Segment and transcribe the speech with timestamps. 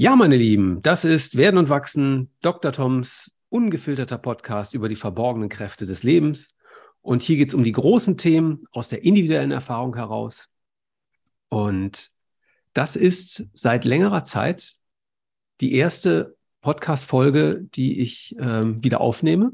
[0.00, 2.70] Ja, meine Lieben, das ist Werden und Wachsen, Dr.
[2.70, 6.54] Toms ungefilterter Podcast über die verborgenen Kräfte des Lebens.
[7.02, 10.48] Und hier geht es um die großen Themen aus der individuellen Erfahrung heraus.
[11.48, 12.12] Und
[12.74, 14.76] das ist seit längerer Zeit
[15.60, 19.50] die erste Podcast-Folge, die ich ähm, wieder aufnehme.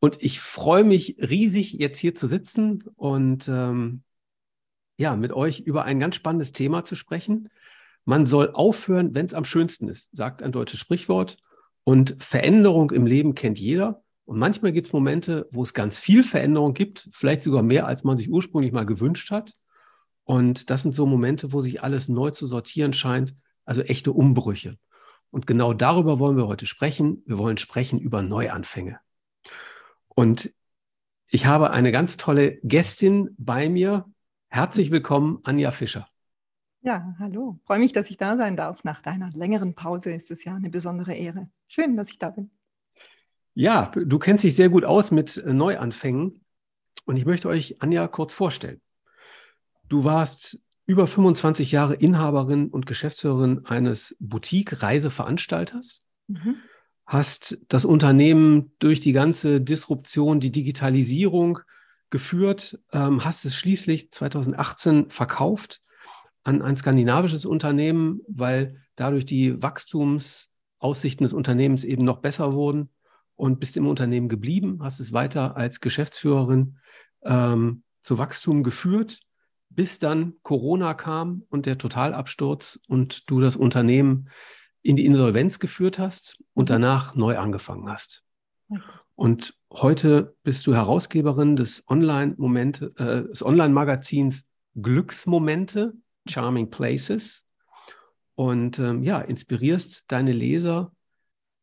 [0.00, 4.02] Und ich freue mich riesig, jetzt hier zu sitzen und ähm,
[4.98, 7.48] ja, mit euch über ein ganz spannendes Thema zu sprechen.
[8.04, 11.36] Man soll aufhören, wenn es am schönsten ist, sagt ein deutsches Sprichwort.
[11.84, 14.02] Und Veränderung im Leben kennt jeder.
[14.24, 18.04] Und manchmal gibt es Momente, wo es ganz viel Veränderung gibt, vielleicht sogar mehr, als
[18.04, 19.54] man sich ursprünglich mal gewünscht hat.
[20.24, 23.34] Und das sind so Momente, wo sich alles neu zu sortieren scheint,
[23.64, 24.78] also echte Umbrüche.
[25.30, 27.22] Und genau darüber wollen wir heute sprechen.
[27.26, 29.00] Wir wollen sprechen über Neuanfänge.
[30.08, 30.50] Und
[31.26, 34.04] ich habe eine ganz tolle Gästin bei mir.
[34.48, 36.11] Herzlich willkommen, Anja Fischer.
[36.84, 37.60] Ja, hallo.
[37.64, 38.82] Freue mich, dass ich da sein darf.
[38.82, 41.48] Nach deiner längeren Pause ist es ja eine besondere Ehre.
[41.68, 42.50] Schön, dass ich da bin.
[43.54, 46.44] Ja, du kennst dich sehr gut aus mit äh, Neuanfängen
[47.04, 48.80] und ich möchte euch Anja kurz vorstellen.
[49.88, 56.56] Du warst über 25 Jahre Inhaberin und Geschäftsführerin eines Boutique-Reiseveranstalters, mhm.
[57.06, 61.60] hast das Unternehmen durch die ganze Disruption, die Digitalisierung
[62.10, 65.81] geführt, ähm, hast es schließlich 2018 verkauft
[66.44, 72.90] an ein skandinavisches Unternehmen, weil dadurch die Wachstumsaussichten des Unternehmens eben noch besser wurden
[73.36, 76.78] und bist im Unternehmen geblieben, hast es weiter als Geschäftsführerin
[77.22, 79.20] ähm, zu Wachstum geführt,
[79.70, 84.28] bis dann Corona kam und der Totalabsturz und du das Unternehmen
[84.82, 86.74] in die Insolvenz geführt hast und mhm.
[86.74, 88.24] danach neu angefangen hast.
[89.14, 95.94] Und heute bist du Herausgeberin des Online-Moment, äh, des Online-Magazins Glücksmomente
[96.28, 97.46] Charming Places
[98.34, 100.92] und ähm, ja, inspirierst deine Leser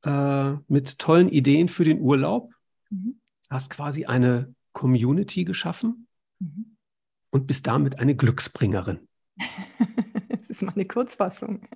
[0.03, 2.53] äh, mit tollen Ideen für den Urlaub.
[2.89, 3.19] Mhm.
[3.49, 6.07] Hast quasi eine Community geschaffen
[6.39, 6.77] mhm.
[7.31, 9.07] und bist damit eine Glücksbringerin.
[10.29, 11.67] das ist meine Kurzfassung.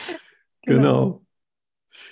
[0.62, 0.76] genau.
[0.82, 1.26] genau.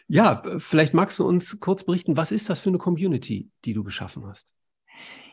[0.08, 3.82] Ja, vielleicht magst du uns kurz berichten, was ist das für eine Community, die du
[3.82, 4.52] geschaffen hast?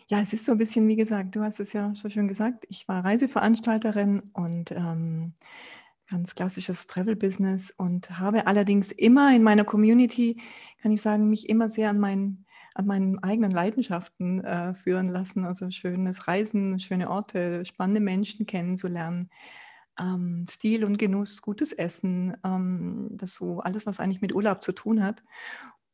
[0.09, 2.65] Ja, es ist so ein bisschen, wie gesagt, du hast es ja so schön gesagt,
[2.69, 5.33] ich war Reiseveranstalterin und ähm,
[6.09, 10.41] ganz klassisches Travel-Business und habe allerdings immer in meiner Community,
[10.81, 15.45] kann ich sagen, mich immer sehr an meinen an meinen eigenen Leidenschaften äh, führen lassen.
[15.45, 19.31] Also schönes Reisen, schöne Orte, spannende Menschen kennenzulernen,
[19.99, 24.73] ähm, Stil und Genuss, gutes Essen, ähm, das so alles, was eigentlich mit Urlaub zu
[24.73, 25.23] tun hat.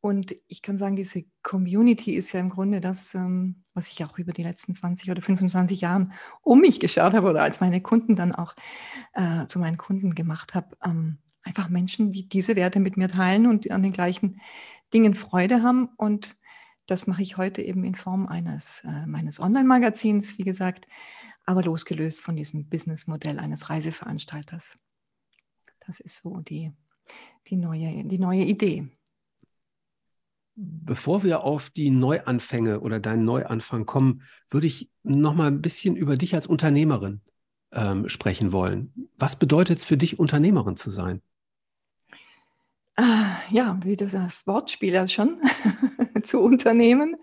[0.04, 4.18] Und ich kann sagen, diese Community ist ja im Grunde das, ähm, was ich auch
[4.18, 8.14] über die letzten 20 oder 25 Jahren um mich geschaut habe oder als meine Kunden
[8.14, 8.54] dann auch
[9.14, 10.76] äh, zu meinen Kunden gemacht habe.
[10.84, 14.42] Ähm, einfach Menschen, die diese Werte mit mir teilen und an den gleichen
[14.92, 15.88] Dingen Freude haben.
[15.96, 16.36] Und
[16.84, 20.86] das mache ich heute eben in Form eines äh, meines Online-Magazins, wie gesagt,
[21.46, 24.76] aber losgelöst von diesem Businessmodell eines Reiseveranstalters.
[25.86, 26.72] Das ist so die,
[27.46, 28.90] die, neue, die neue Idee.
[30.56, 35.96] Bevor wir auf die Neuanfänge oder deinen Neuanfang kommen, würde ich noch mal ein bisschen
[35.96, 37.20] über dich als Unternehmerin
[37.72, 38.92] ähm, sprechen wollen.
[39.18, 41.22] Was bedeutet es für dich, Unternehmerin zu sein?
[42.96, 45.40] Ah, ja, wie du das Wortspiel ja schon
[46.22, 47.16] zu unternehmen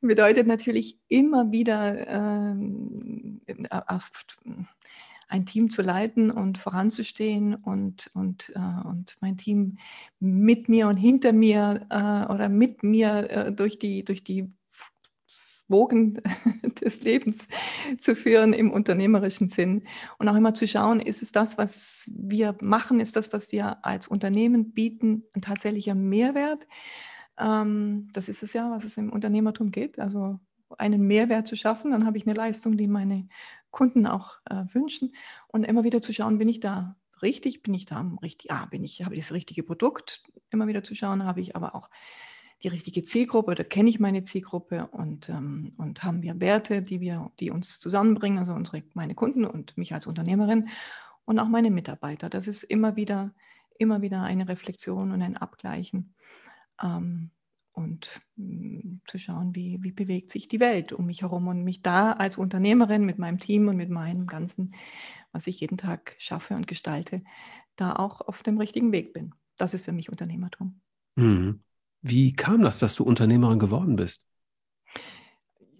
[0.00, 3.40] bedeutet natürlich immer wieder ähm,
[5.28, 9.78] ein Team zu leiten und voranzustehen und, und, äh, und mein Team
[10.20, 14.52] mit mir und hinter mir äh, oder mit mir äh, durch, die, durch die
[15.68, 16.20] Wogen
[16.80, 17.48] des Lebens
[17.98, 19.82] zu führen im unternehmerischen Sinn
[20.18, 23.84] und auch immer zu schauen, ist es das, was wir machen, ist das, was wir
[23.84, 26.66] als Unternehmen bieten, ein tatsächlicher Mehrwert?
[27.38, 30.38] Ähm, das ist es ja, was es im Unternehmertum geht, also
[30.78, 33.28] einen Mehrwert zu schaffen, dann habe ich eine Leistung, die meine
[33.76, 35.14] Kunden auch äh, wünschen
[35.48, 38.82] und immer wieder zu schauen, bin ich da richtig, bin ich da richtig, ja, bin
[38.82, 41.90] ich, habe ich das richtige Produkt, immer wieder zu schauen, habe ich aber auch
[42.62, 47.02] die richtige Zielgruppe oder kenne ich meine Zielgruppe und, ähm, und haben wir Werte, die
[47.02, 50.70] wir, die uns zusammenbringen, also unsere, meine Kunden und mich als Unternehmerin
[51.26, 52.30] und auch meine Mitarbeiter.
[52.30, 53.34] Das ist immer wieder,
[53.78, 56.14] immer wieder eine Reflexion und ein Abgleichen.
[56.82, 57.30] Ähm,
[57.76, 61.82] und hm, zu schauen, wie, wie bewegt sich die Welt um mich herum und mich
[61.82, 64.74] da als Unternehmerin mit meinem Team und mit meinem Ganzen,
[65.32, 67.22] was ich jeden Tag schaffe und gestalte,
[67.76, 69.34] da auch auf dem richtigen Weg bin.
[69.58, 70.80] Das ist für mich Unternehmertum.
[71.16, 71.60] Mhm.
[72.00, 74.26] Wie kam das, dass du Unternehmerin geworden bist?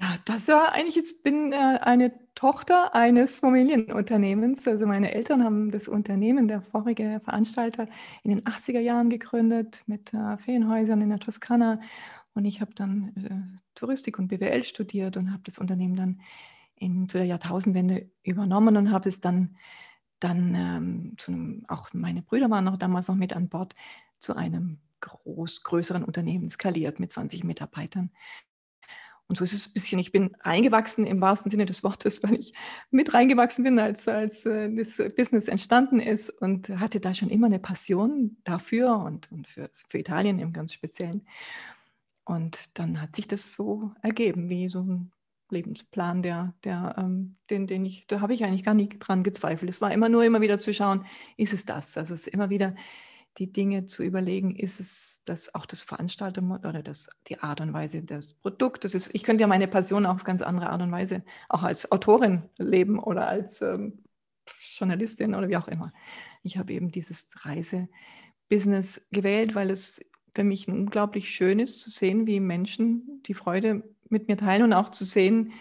[0.00, 4.66] Ja, das war eigentlich, ich bin äh, eine Tochter eines Familienunternehmens.
[4.68, 7.88] Also meine Eltern haben das Unternehmen, der vorige Veranstalter,
[8.22, 11.80] in den 80er Jahren gegründet mit äh, Ferienhäusern in der Toskana.
[12.34, 16.20] Und ich habe dann äh, Touristik und BWL studiert und habe das Unternehmen dann
[16.74, 19.56] in, zu der Jahrtausendwende übernommen und habe es dann,
[20.20, 23.74] dann ähm, zu einem, auch meine Brüder waren noch damals noch mit an Bord,
[24.18, 28.10] zu einem groß, größeren Unternehmen skaliert mit 20 Mitarbeitern.
[29.28, 32.34] Und so ist es ein bisschen, ich bin reingewachsen im wahrsten Sinne des Wortes, weil
[32.34, 32.52] ich
[32.90, 37.46] mit reingewachsen bin, als, als äh, das Business entstanden ist und hatte da schon immer
[37.46, 41.26] eine Passion dafür und, und für, für Italien im ganz Speziellen.
[42.24, 45.12] Und dann hat sich das so ergeben, wie so ein
[45.50, 49.70] Lebensplan, der, der, ähm, den, den ich, da habe ich eigentlich gar nicht dran gezweifelt.
[49.70, 51.06] Es war immer nur immer wieder zu schauen,
[51.36, 51.96] ist es das?
[51.96, 52.74] Also es ist immer wieder
[53.38, 57.72] die Dinge zu überlegen, ist es das auch das Veranstalter oder das, die Art und
[57.72, 58.94] Weise des Produktes?
[58.94, 62.48] Ist, ich könnte ja meine Passion auf ganz andere Art und Weise auch als Autorin
[62.58, 64.04] leben oder als ähm,
[64.76, 65.92] Journalistin oder wie auch immer.
[66.42, 70.00] Ich habe eben dieses Reisebusiness gewählt, weil es
[70.34, 74.72] für mich unglaublich schön ist zu sehen, wie Menschen die Freude mit mir teilen und
[74.72, 75.52] auch zu sehen,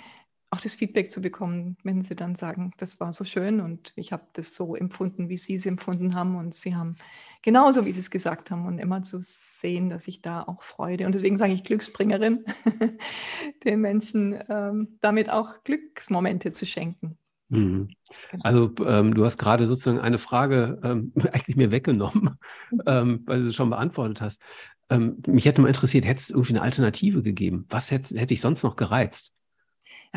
[0.56, 4.12] auch das Feedback zu bekommen, wenn sie dann sagen, das war so schön und ich
[4.12, 6.96] habe das so empfunden, wie sie es empfunden haben und sie haben
[7.42, 11.06] genauso, wie sie es gesagt haben und immer zu sehen, dass ich da auch Freude
[11.06, 12.46] und deswegen sage ich Glücksbringerin,
[13.66, 17.18] den Menschen ähm, damit auch Glücksmomente zu schenken.
[17.50, 17.90] Mhm.
[18.32, 18.44] Genau.
[18.44, 22.38] Also ähm, du hast gerade sozusagen eine Frage ähm, eigentlich mir weggenommen,
[22.72, 22.82] mhm.
[22.86, 24.42] ähm, weil du sie schon beantwortet hast.
[24.90, 27.66] Ähm, mich hätte mal interessiert, hätte es irgendwie eine Alternative gegeben?
[27.70, 29.34] Was hätte, hätte ich sonst noch gereizt?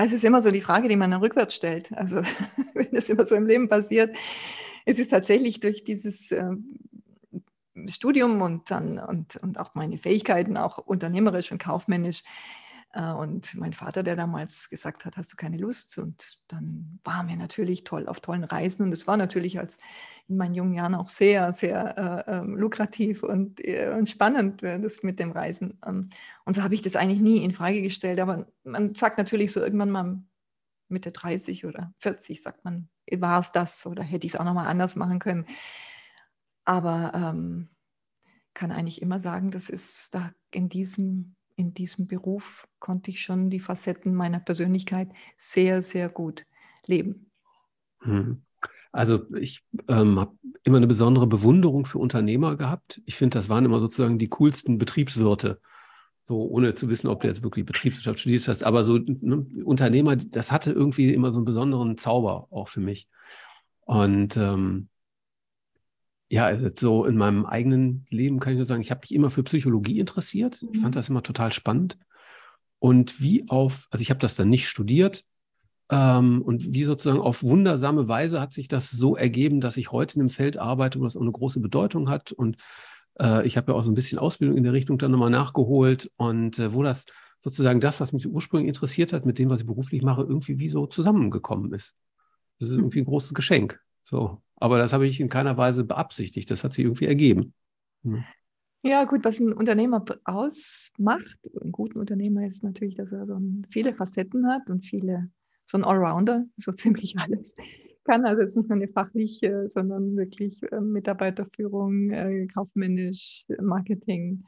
[0.04, 1.92] Es ist immer so die Frage, die man dann rückwärts stellt.
[1.92, 2.22] Also
[2.74, 4.16] wenn das immer so im Leben passiert,
[4.84, 6.56] es ist tatsächlich durch dieses äh,
[7.86, 12.22] Studium und dann und, und auch meine Fähigkeiten, auch unternehmerisch und kaufmännisch,
[12.94, 15.98] und mein Vater, der damals gesagt hat, hast du keine Lust?
[15.98, 18.82] Und dann waren wir natürlich toll auf tollen Reisen.
[18.82, 19.78] Und es war natürlich als
[20.26, 24.80] in meinen jungen Jahren auch sehr, sehr äh, ähm, lukrativ und, äh, und spannend, äh,
[24.80, 25.78] das mit dem Reisen.
[25.86, 26.08] Ähm,
[26.44, 28.20] und so habe ich das eigentlich nie in Frage gestellt.
[28.20, 30.22] Aber man sagt natürlich so irgendwann mal
[30.88, 34.66] Mitte 30 oder 40, sagt man, war es das oder hätte ich es auch nochmal
[34.66, 35.46] anders machen können.
[36.64, 37.68] Aber ähm,
[38.54, 43.50] kann eigentlich immer sagen, das ist da in diesem in diesem Beruf konnte ich schon
[43.50, 46.46] die Facetten meiner Persönlichkeit sehr, sehr gut
[46.86, 47.30] leben.
[48.02, 48.42] Mhm.
[48.92, 50.32] Also ich ähm, habe
[50.62, 53.02] immer eine besondere Bewunderung für Unternehmer gehabt.
[53.04, 55.60] Ich finde, das waren immer sozusagen die coolsten Betriebswirte.
[56.28, 60.14] So, ohne zu wissen, ob du jetzt wirklich Betriebswirtschaft studiert hast, aber so ne, Unternehmer,
[60.14, 63.08] das hatte irgendwie immer so einen besonderen Zauber auch für mich.
[63.80, 64.88] Und ähm,
[66.28, 69.30] ja, also so in meinem eigenen Leben kann ich nur sagen, ich habe mich immer
[69.30, 70.62] für Psychologie interessiert.
[70.72, 70.98] Ich fand mhm.
[70.98, 71.98] das immer total spannend.
[72.78, 75.24] Und wie auf, also ich habe das dann nicht studiert,
[75.90, 80.16] ähm, und wie sozusagen auf wundersame Weise hat sich das so ergeben, dass ich heute
[80.16, 82.32] in einem Feld arbeite, wo das auch eine große Bedeutung hat.
[82.32, 82.58] Und
[83.18, 86.10] äh, ich habe ja auch so ein bisschen Ausbildung in der Richtung dann nochmal nachgeholt
[86.16, 87.06] und äh, wo das
[87.40, 90.68] sozusagen das, was mich ursprünglich interessiert hat, mit dem, was ich beruflich mache, irgendwie wie
[90.68, 91.94] so zusammengekommen ist.
[92.58, 92.80] Das ist hm.
[92.80, 93.80] irgendwie ein großes Geschenk.
[94.08, 94.40] So.
[94.56, 96.50] Aber das habe ich in keiner Weise beabsichtigt.
[96.50, 97.52] Das hat sich irgendwie ergeben.
[98.04, 98.24] Hm.
[98.82, 103.38] Ja, gut, was ein Unternehmer ausmacht, ein guter Unternehmer ist natürlich, dass er so
[103.70, 105.30] viele Facetten hat und viele,
[105.66, 107.54] so ein Allrounder, so ziemlich alles
[108.04, 108.24] kann.
[108.24, 114.44] Also jetzt nicht nur eine fachliche, sondern wirklich äh, Mitarbeiterführung, äh, kaufmännisch, Marketing,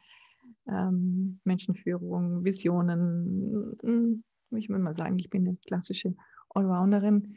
[0.69, 4.23] ähm, Menschenführung, Visionen.
[4.57, 6.15] Ich würde mal sagen, ich bin eine klassische
[6.49, 7.37] Allrounderin.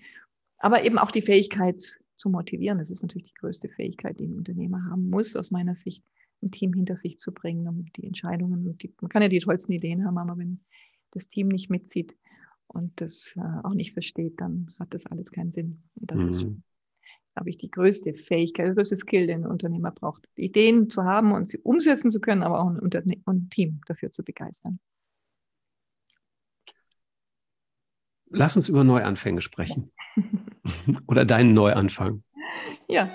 [0.57, 2.77] Aber eben auch die Fähigkeit, zu motivieren.
[2.77, 6.03] Das ist natürlich die größte Fähigkeit, die ein Unternehmer haben muss, aus meiner Sicht,
[6.41, 9.73] ein Team hinter sich zu bringen, um die Entscheidungen, die, man kann ja die tollsten
[9.73, 10.61] Ideen haben, aber wenn
[11.11, 12.15] das Team nicht mitzieht
[12.67, 15.83] und das äh, auch nicht versteht, dann hat das alles keinen Sinn.
[15.95, 16.29] Und das mhm.
[16.29, 16.47] ist,
[17.33, 21.33] glaube ich, die größte Fähigkeit, der größte Skill, den ein Unternehmer braucht, Ideen zu haben
[21.33, 24.79] und sie umsetzen zu können, aber auch ein, Unterne ein Team dafür zu begeistern.
[28.33, 29.91] Lass uns über Neuanfänge sprechen.
[31.07, 32.23] Oder deinen Neuanfang.
[32.87, 33.09] Ja.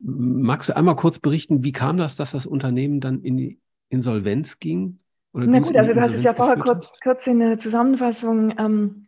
[0.00, 4.58] Magst du einmal kurz berichten, wie kam das, dass das Unternehmen dann in die Insolvenz
[4.58, 4.98] ging?
[5.32, 9.06] Oder Na gut, also du hast es ja vorher kurz, kurz in der Zusammenfassung ähm,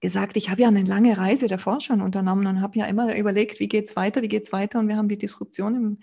[0.00, 3.60] gesagt, ich habe ja eine lange Reise davor schon unternommen und habe ja immer überlegt,
[3.60, 5.98] wie geht es weiter, wie geht es weiter und wir haben die Disruption im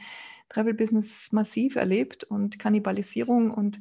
[0.49, 3.79] Travel-Business massiv erlebt und Kannibalisierung und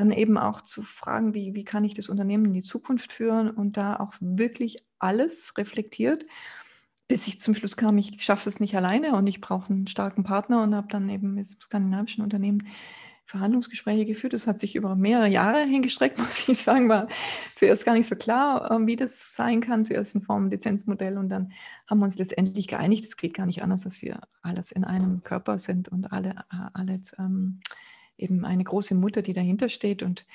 [0.00, 3.50] dann eben auch zu fragen, wie, wie kann ich das Unternehmen in die Zukunft führen
[3.50, 6.24] und da auch wirklich alles reflektiert,
[7.06, 10.24] bis ich zum Schluss kam, ich schaffe es nicht alleine und ich brauche einen starken
[10.24, 12.66] Partner und habe dann eben mit skandinavischen Unternehmen
[13.26, 14.32] Verhandlungsgespräche geführt.
[14.32, 16.88] Das hat sich über mehrere Jahre hingestreckt, muss ich sagen.
[16.88, 17.08] War
[17.54, 19.84] zuerst gar nicht so klar, ähm, wie das sein kann.
[19.84, 21.52] Zuerst in Form Lizenzmodell und dann
[21.88, 23.04] haben wir uns letztendlich geeinigt.
[23.04, 26.70] Es geht gar nicht anders, dass wir alles in einem Körper sind und alle, äh,
[26.72, 27.60] alle ähm,
[28.20, 30.02] eben eine große Mutter, die dahinter steht.
[30.02, 30.26] Und,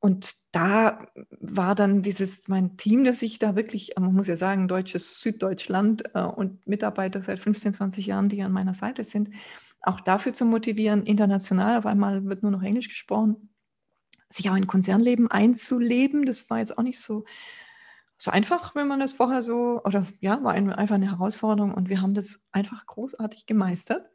[0.00, 1.06] und da
[1.40, 6.04] war dann dieses, mein Team, das ich da wirklich, man muss ja sagen, deutsches Süddeutschland
[6.14, 9.30] äh, und Mitarbeiter seit 15, 20 Jahren, die an meiner Seite sind,
[9.82, 13.50] auch dafür zu motivieren, international, auf einmal wird nur noch Englisch gesprochen,
[14.28, 16.26] sich auch in Konzernleben einzuleben.
[16.26, 17.24] Das war jetzt auch nicht so,
[18.18, 21.88] so einfach, wenn man das vorher so, oder ja, war ein, einfach eine Herausforderung und
[21.88, 24.10] wir haben das einfach großartig gemeistert.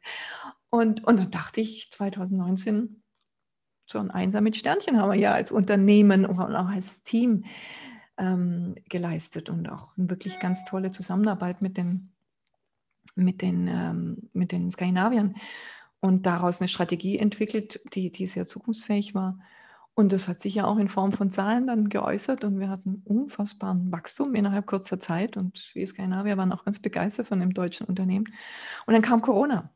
[0.70, 3.01] Und, und dann dachte ich 2019,
[3.86, 7.44] so ein Einsam mit Sternchen haben wir ja als Unternehmen und auch als Team
[8.16, 12.12] ähm, geleistet und auch eine wirklich ganz tolle Zusammenarbeit mit den
[13.14, 15.34] mit den, ähm, mit den Skandinaviern
[16.00, 19.38] und daraus eine Strategie entwickelt, die, die sehr zukunftsfähig war.
[19.94, 23.02] Und das hat sich ja auch in Form von Zahlen dann geäußert und wir hatten
[23.04, 27.86] unfassbaren Wachstum innerhalb kurzer Zeit und wir Skandinavier waren auch ganz begeistert von dem deutschen
[27.86, 28.32] Unternehmen.
[28.86, 29.70] Und dann kam Corona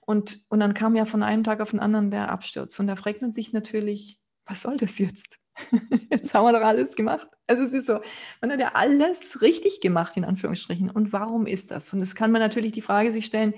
[0.00, 2.96] und, und dann kam ja von einem Tag auf den anderen der Absturz und da
[2.96, 5.38] fragt man sich natürlich, was soll das jetzt?
[6.10, 7.28] Jetzt haben wir doch alles gemacht.
[7.46, 8.00] Also es ist so,
[8.40, 10.90] man hat ja alles richtig gemacht, in Anführungsstrichen.
[10.90, 11.92] Und warum ist das?
[11.92, 13.54] Und das kann man natürlich die Frage sich stellen,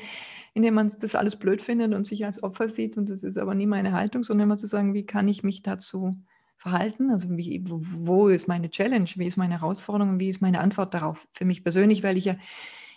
[0.55, 2.97] indem man das alles blöd findet und sich als Opfer sieht.
[2.97, 5.63] Und das ist aber nie meine Haltung, sondern immer zu sagen, wie kann ich mich
[5.63, 6.17] dazu
[6.57, 7.11] verhalten?
[7.11, 9.09] Also wie, wo ist meine Challenge?
[9.17, 10.15] Wie ist meine Herausforderung?
[10.15, 11.27] Und wie ist meine Antwort darauf?
[11.33, 12.37] Für mich persönlich, weil ich ja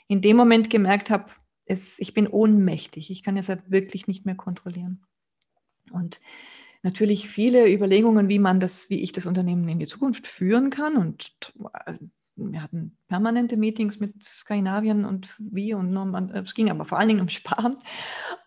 [0.07, 1.25] in dem Moment gemerkt habe,
[1.65, 3.09] es, ich bin ohnmächtig.
[3.11, 5.03] Ich kann es wirklich nicht mehr kontrollieren.
[5.91, 6.19] Und
[6.83, 10.97] natürlich viele Überlegungen, wie man das, wie ich das Unternehmen in die Zukunft führen kann.
[10.97, 11.53] Und
[11.85, 11.95] äh,
[12.35, 17.07] wir hatten permanente Meetings mit Skandinavien und wie und noch, es ging aber vor allen
[17.07, 17.77] Dingen um Sparen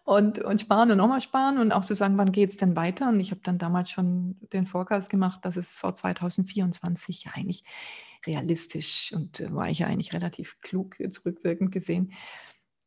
[0.05, 3.09] und, und Sparen und nochmal Sparen und auch zu sagen, wann geht es denn weiter?
[3.09, 7.65] Und ich habe dann damals schon den Forecast gemacht, dass es vor 2024 ja eigentlich
[8.27, 12.13] realistisch und äh, war ich ja eigentlich relativ klug zurückwirkend gesehen,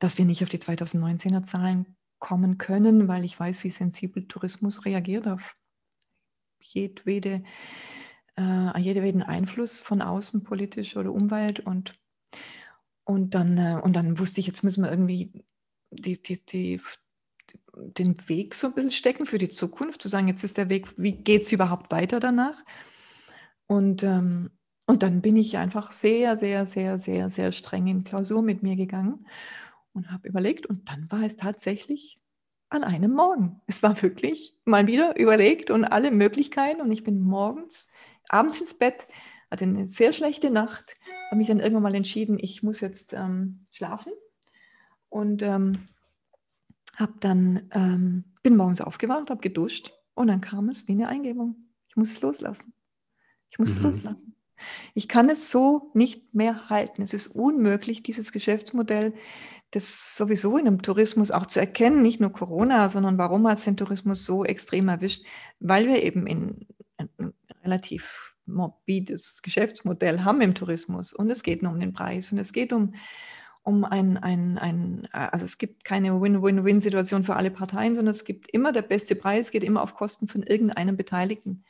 [0.02, 4.84] dass wir nicht auf die 2019er Zahlen kommen können, weil ich weiß, wie sensibel Tourismus
[4.84, 5.56] reagiert auf
[6.60, 7.44] jedwede,
[8.36, 11.60] äh, jedweden Einfluss von außen, politisch oder Umwelt.
[11.60, 12.00] Und,
[13.04, 15.32] und, dann, äh, und dann wusste ich, jetzt müssen wir irgendwie
[15.92, 16.82] die, die, die,
[17.76, 20.98] den Weg so ein bisschen stecken für die Zukunft, zu sagen, jetzt ist der Weg,
[20.98, 22.60] wie geht es überhaupt weiter danach?
[23.68, 24.50] Und, ähm,
[24.88, 28.76] und dann bin ich einfach sehr, sehr, sehr, sehr, sehr streng in Klausur mit mir
[28.76, 29.28] gegangen
[29.94, 32.18] und habe überlegt und dann war es tatsächlich
[32.70, 33.62] an einem Morgen.
[33.68, 37.92] Es war wirklich mal wieder überlegt und alle Möglichkeiten und ich bin morgens,
[38.30, 39.08] abends ins Bett,
[39.50, 40.96] hatte eine sehr schlechte Nacht,
[41.28, 44.14] habe mich dann irgendwann mal entschieden, ich muss jetzt ähm, schlafen
[45.10, 45.86] und ähm,
[46.96, 51.56] habe dann ähm, bin morgens aufgewacht, habe geduscht und dann kam es wie eine Eingebung.
[51.90, 52.74] Ich muss es loslassen.
[53.50, 53.76] Ich muss mhm.
[53.76, 54.36] es loslassen.
[54.94, 57.02] Ich kann es so nicht mehr halten.
[57.02, 59.14] Es ist unmöglich, dieses Geschäftsmodell
[59.72, 63.64] das sowieso in einem Tourismus auch zu erkennen, nicht nur Corona, sondern warum hat es
[63.64, 65.26] den Tourismus so extrem erwischt?
[65.60, 71.72] Weil wir eben in ein relativ morbides Geschäftsmodell haben im Tourismus und es geht nur
[71.72, 72.96] um den Preis und es geht um,
[73.64, 78.50] um ein, ein, ein, also es gibt keine Win-Win-Win-Situation für alle Parteien, sondern es gibt
[78.50, 81.64] immer der beste Preis, geht immer auf Kosten von irgendeinem Beteiligten.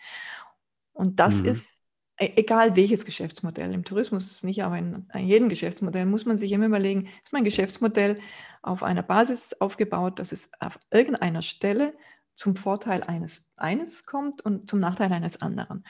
[0.93, 1.50] Und das mhm.
[1.50, 1.80] ist
[2.22, 6.38] egal welches Geschäftsmodell, im Tourismus ist es nicht, aber in, in jedem Geschäftsmodell muss man
[6.38, 8.20] sich immer überlegen, ist mein Geschäftsmodell
[8.62, 11.94] auf einer Basis aufgebaut, dass es auf irgendeiner Stelle
[12.36, 15.84] zum Vorteil eines, eines kommt und zum Nachteil eines anderen.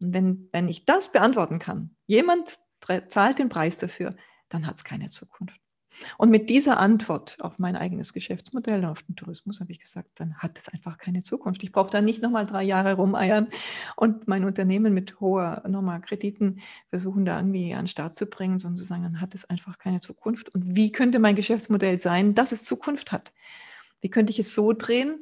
[0.00, 2.58] Und wenn, wenn ich das beantworten kann, jemand
[3.08, 4.16] zahlt den Preis dafür,
[4.48, 5.58] dann hat es keine Zukunft.
[6.16, 10.36] Und mit dieser Antwort auf mein eigenes Geschäftsmodell, auf den Tourismus, habe ich gesagt, dann
[10.36, 11.62] hat es einfach keine Zukunft.
[11.62, 13.48] Ich brauche da nicht nochmal drei Jahre rumeiern
[13.96, 18.58] und mein Unternehmen mit hoher nochmal Krediten versuchen, da irgendwie an den Start zu bringen,
[18.58, 20.54] sondern zu sagen, dann hat es einfach keine Zukunft.
[20.54, 23.32] Und wie könnte mein Geschäftsmodell sein, dass es Zukunft hat?
[24.00, 25.18] Wie könnte ich es so drehen,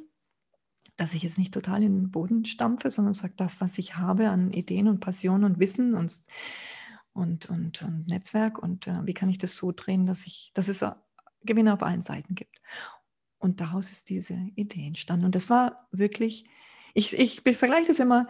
[0.97, 4.29] dass ich es nicht total in den Boden stampfe, sondern sage, das, was ich habe
[4.29, 6.19] an Ideen und Passion und Wissen und
[7.17, 10.67] und, und, und Netzwerk und äh, wie kann ich das so drehen, dass, ich, dass
[10.67, 10.85] es
[11.43, 12.61] Gewinne auf allen Seiten gibt.
[13.39, 15.25] Und daraus ist diese Idee entstanden.
[15.25, 16.45] Und das war wirklich,
[16.93, 18.27] ich, ich, ich vergleiche das immer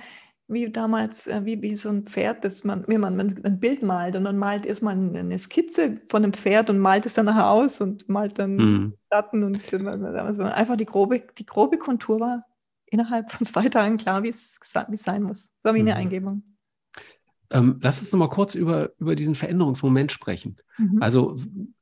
[0.50, 3.84] wie damals, äh, wie, wie so ein Pferd, das man, wie man, man ein Bild
[3.84, 7.50] malt und man malt erstmal eine Skizze von einem Pferd und malt es dann nachher
[7.50, 8.58] aus und malt dann.
[9.10, 12.46] Daten und also einfach die grobe, die grobe Kontur war
[12.86, 15.54] innerhalb von zwei Tagen klar, wie es, wie es sein muss.
[15.64, 15.98] So wie eine mhm.
[15.98, 16.44] Eingebung.
[17.50, 20.58] Ähm, lass uns noch mal kurz über, über diesen Veränderungsmoment sprechen.
[20.78, 21.02] Mhm.
[21.02, 21.38] Also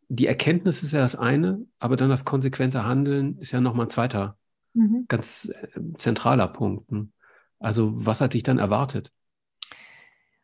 [0.08, 3.84] die Erkenntnis ist ja das eine, aber dann das konsequente Handeln ist ja noch mal
[3.84, 4.38] ein zweiter
[4.74, 5.06] mhm.
[5.08, 7.14] ganz äh, zentraler Punkten.
[7.60, 9.12] Also was hat dich dann erwartet?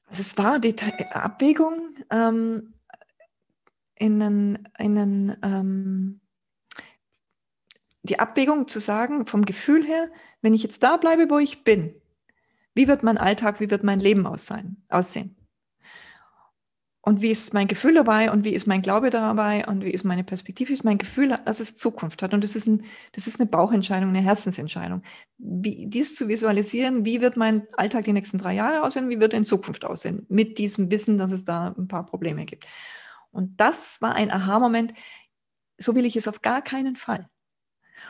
[0.07, 0.75] Also es war die
[1.11, 2.73] Abwägung ähm,
[3.95, 6.21] in einen, in einen ähm,
[8.03, 10.09] die Abwägung zu sagen, vom Gefühl her,
[10.41, 11.93] wenn ich jetzt da bleibe, wo ich bin,
[12.73, 14.85] wie wird mein Alltag, wie wird mein Leben aussehen?
[17.03, 20.03] Und wie ist mein Gefühl dabei und wie ist mein Glaube dabei und wie ist
[20.03, 22.35] meine Perspektive, wie ist mein Gefühl, dass es Zukunft hat.
[22.35, 25.01] Und das ist, ein, das ist eine Bauchentscheidung, eine Herzensentscheidung.
[25.39, 29.33] Wie, dies zu visualisieren, wie wird mein Alltag die nächsten drei Jahre aussehen, wie wird
[29.33, 32.65] in Zukunft aussehen, mit diesem Wissen, dass es da ein paar Probleme gibt.
[33.31, 34.93] Und das war ein Aha-Moment,
[35.79, 37.27] so will ich es auf gar keinen Fall.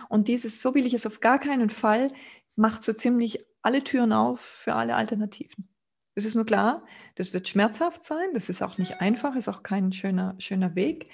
[0.10, 2.12] Und dieses so will ich es auf gar keinen Fall
[2.58, 5.68] macht so ziemlich alle Türen auf für alle Alternativen.
[6.14, 6.84] Es ist nur klar,
[7.16, 11.10] das wird schmerzhaft sein, das ist auch nicht einfach, ist auch kein schöner, schöner Weg.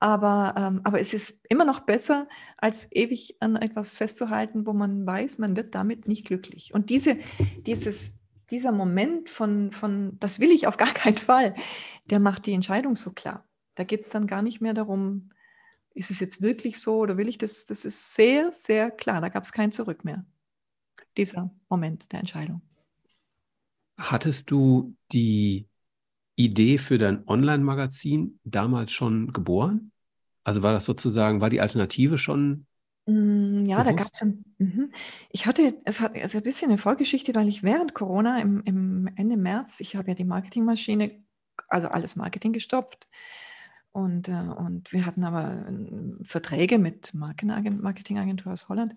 [0.00, 5.04] Aber, ähm, aber es ist immer noch besser, als ewig an etwas festzuhalten, wo man
[5.04, 6.72] weiß, man wird damit nicht glücklich.
[6.72, 7.18] Und diese,
[7.66, 11.54] dieses, dieser Moment von, von, das will ich auf gar keinen Fall,
[12.06, 13.44] der macht die Entscheidung so klar.
[13.74, 15.30] Da geht es dann gar nicht mehr darum,
[15.94, 17.66] ist es jetzt wirklich so oder will ich das?
[17.66, 19.20] Das ist sehr, sehr klar.
[19.20, 20.24] Da gab es kein Zurück mehr.
[21.18, 22.62] Dieser Moment der Entscheidung.
[23.98, 25.66] Hattest du die
[26.36, 29.90] Idee für dein Online-Magazin damals schon geboren?
[30.44, 32.66] Also war das sozusagen, war die Alternative schon?
[33.06, 33.88] Mm, ja, bewusst?
[33.88, 34.44] da gab es schon.
[34.58, 34.92] Mhm.
[35.30, 39.10] Ich hatte, es hat also ein bisschen eine Vorgeschichte, weil ich während Corona im, im
[39.16, 41.10] Ende März, ich habe ja die Marketingmaschine,
[41.68, 43.08] also alles Marketing gestoppt.
[43.90, 48.94] Und, äh, und wir hatten aber äh, Verträge mit Marketingagentur aus Holland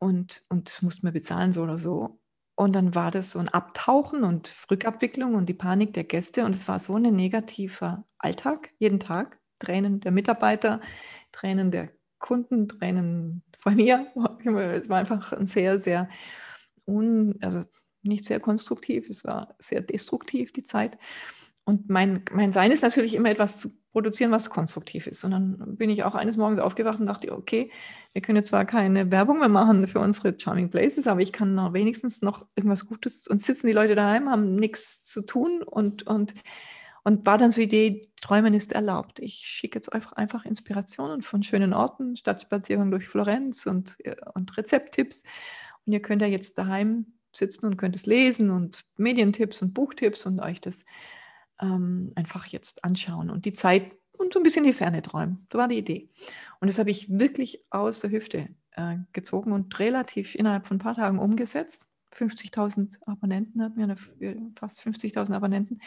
[0.00, 2.18] und, und das mussten wir bezahlen, so oder so.
[2.56, 6.44] Und dann war das so ein Abtauchen und Rückabwicklung und die Panik der Gäste.
[6.44, 9.38] Und es war so ein negativer Alltag, jeden Tag.
[9.60, 10.80] Tränen der Mitarbeiter,
[11.32, 14.10] Tränen der Kunden, Tränen von mir.
[14.74, 16.08] Es war einfach ein sehr, sehr,
[16.86, 17.60] un, also
[18.02, 20.98] nicht sehr konstruktiv, es war sehr destruktiv, die Zeit.
[21.64, 25.24] Und mein, mein Sein ist natürlich immer etwas zu produzieren, was konstruktiv ist.
[25.24, 27.70] Und dann bin ich auch eines Morgens aufgewacht und dachte, okay,
[28.12, 31.54] wir können jetzt zwar keine Werbung mehr machen für unsere Charming Places, aber ich kann
[31.54, 36.06] noch wenigstens noch irgendwas Gutes und sitzen die Leute daheim, haben nichts zu tun und,
[36.06, 36.34] und,
[37.02, 39.18] und war dann so die Idee, Träumen ist erlaubt.
[39.18, 43.96] Ich schicke jetzt einfach, einfach Inspirationen von schönen Orten, Stadtspazierungen durch Florenz und,
[44.34, 45.24] und Rezepttipps.
[45.84, 50.26] Und ihr könnt ja jetzt daheim sitzen und könnt es lesen und Medientipps und Buchtipps
[50.26, 50.84] und euch das
[51.60, 55.46] ähm, einfach jetzt anschauen und die Zeit und so ein bisschen die Ferne träumen.
[55.52, 56.10] So war die Idee.
[56.60, 60.80] Und das habe ich wirklich aus der Hüfte äh, gezogen und relativ innerhalb von ein
[60.80, 61.86] paar Tagen umgesetzt.
[62.14, 65.80] 50.000 Abonnenten hatten wir, eine, fast 50.000 Abonnenten.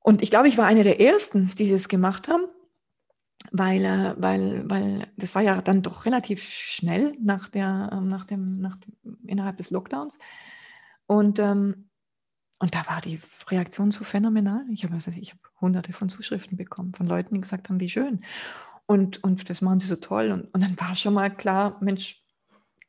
[0.00, 2.44] Und ich glaube, ich war eine der ersten, die das gemacht haben,
[3.52, 8.24] weil, äh, weil, weil das war ja dann doch relativ schnell nach der, ähm, nach
[8.24, 8.76] dem, nach,
[9.26, 10.18] innerhalb des Lockdowns.
[11.06, 11.88] Und ähm,
[12.58, 14.64] und da war die Reaktion so phänomenal.
[14.72, 18.24] Ich habe also, habe hunderte von Zuschriften bekommen, von Leuten, die gesagt haben, wie schön.
[18.86, 20.30] Und, und das machen sie so toll.
[20.30, 22.22] Und, und dann war schon mal klar, Mensch,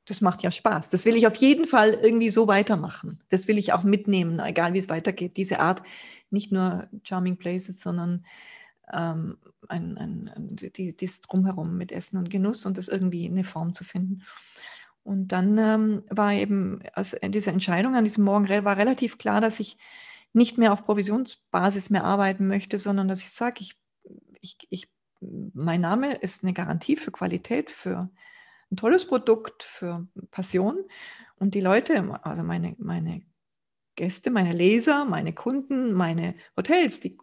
[0.06, 0.90] das macht ja Spaß.
[0.90, 3.22] Das will ich auf jeden Fall irgendwie so weitermachen.
[3.30, 5.36] Das will ich auch mitnehmen, egal wie es weitergeht.
[5.36, 5.82] Diese Art,
[6.30, 8.26] nicht nur Charming Places, sondern
[8.94, 13.44] ähm, ein, ein, ein, die, das Drumherum mit Essen und Genuss und das irgendwie eine
[13.44, 14.24] Form zu finden.
[15.08, 19.62] Und dann ähm, war eben also diese Entscheidung an diesem Morgen war relativ klar, dass
[19.62, 19.78] ich
[20.34, 23.80] nicht mehr auf Provisionsbasis mehr arbeiten möchte, sondern dass ich sage, ich,
[24.42, 24.92] ich, ich,
[25.22, 28.10] mein Name ist eine Garantie für Qualität, für
[28.70, 30.84] ein tolles Produkt, für Passion.
[31.40, 33.22] Und die Leute, also meine, meine
[33.96, 37.18] Gäste, meine Leser, meine Kunden, meine Hotels, die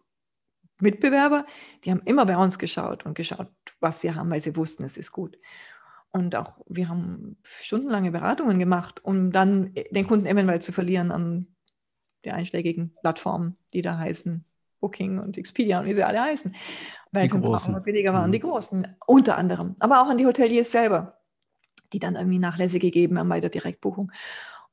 [0.81, 1.45] Mitbewerber,
[1.83, 4.97] die haben immer bei uns geschaut und geschaut, was wir haben, weil sie wussten, es
[4.97, 5.37] ist gut.
[6.15, 11.47] Und auch wir haben stundenlange Beratungen gemacht, um dann den Kunden eventuell zu verlieren an
[12.23, 14.45] die einschlägigen Plattformen, die da heißen
[14.79, 16.55] Booking und Expedia und wie sie alle heißen.
[17.11, 17.37] Weil die
[17.81, 18.31] billiger waren, mhm.
[18.31, 19.75] die großen, unter anderem.
[19.79, 21.19] Aber auch an die Hoteliers selber,
[21.91, 24.13] die dann irgendwie Nachlässe gegeben haben bei der Direktbuchung.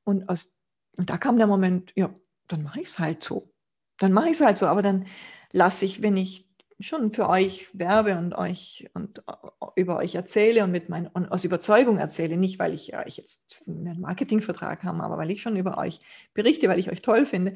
[0.05, 0.57] Und, aus,
[0.96, 2.11] und da kam der Moment, ja,
[2.46, 3.50] dann mache ich es halt so.
[3.98, 4.66] Dann mache ich es halt so.
[4.66, 5.07] Aber dann
[5.50, 6.48] lasse ich, wenn ich
[6.80, 11.30] schon für euch werbe und euch und äh, über euch erzähle und mit mein, und
[11.30, 15.56] aus Überzeugung erzähle, nicht weil ich euch jetzt einen Marketingvertrag habe, aber weil ich schon
[15.56, 16.00] über euch
[16.35, 17.54] berichte, weil ich euch toll finde,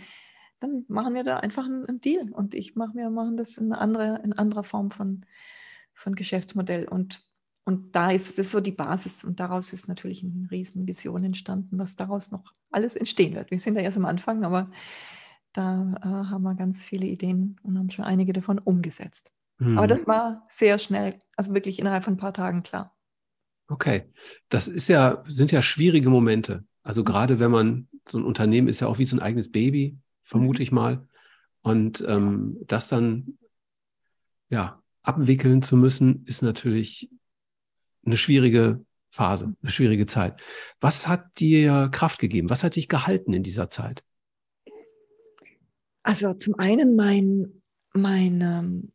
[0.60, 2.32] dann machen wir da einfach einen, einen Deal.
[2.32, 5.26] Und ich mache wir machen das in, andere, in anderer Form von,
[5.94, 6.88] von Geschäftsmodell.
[6.88, 7.22] Und
[7.68, 9.24] und da ist es so die Basis.
[9.24, 13.50] Und daraus ist natürlich eine riesen Vision entstanden, was daraus noch alles entstehen wird.
[13.50, 14.70] Wir sind da erst am Anfang, aber
[15.56, 19.30] da äh, haben wir ganz viele Ideen und haben schon einige davon umgesetzt.
[19.58, 19.78] Mhm.
[19.78, 22.94] Aber das war sehr schnell, also wirklich innerhalb von ein paar Tagen klar.
[23.68, 24.10] Okay,
[24.48, 26.64] das ist ja, sind ja schwierige Momente.
[26.82, 27.06] Also mhm.
[27.06, 30.60] gerade wenn man, so ein Unternehmen ist ja auch wie so ein eigenes Baby, vermute
[30.60, 30.62] mhm.
[30.62, 31.08] ich mal.
[31.62, 33.38] Und ähm, das dann
[34.50, 37.10] ja abwickeln zu müssen, ist natürlich
[38.04, 40.40] eine schwierige Phase, eine schwierige Zeit.
[40.80, 42.50] Was hat dir Kraft gegeben?
[42.50, 44.04] Was hat dich gehalten in dieser Zeit?
[46.06, 48.92] Also zum einen mein, mein, ähm,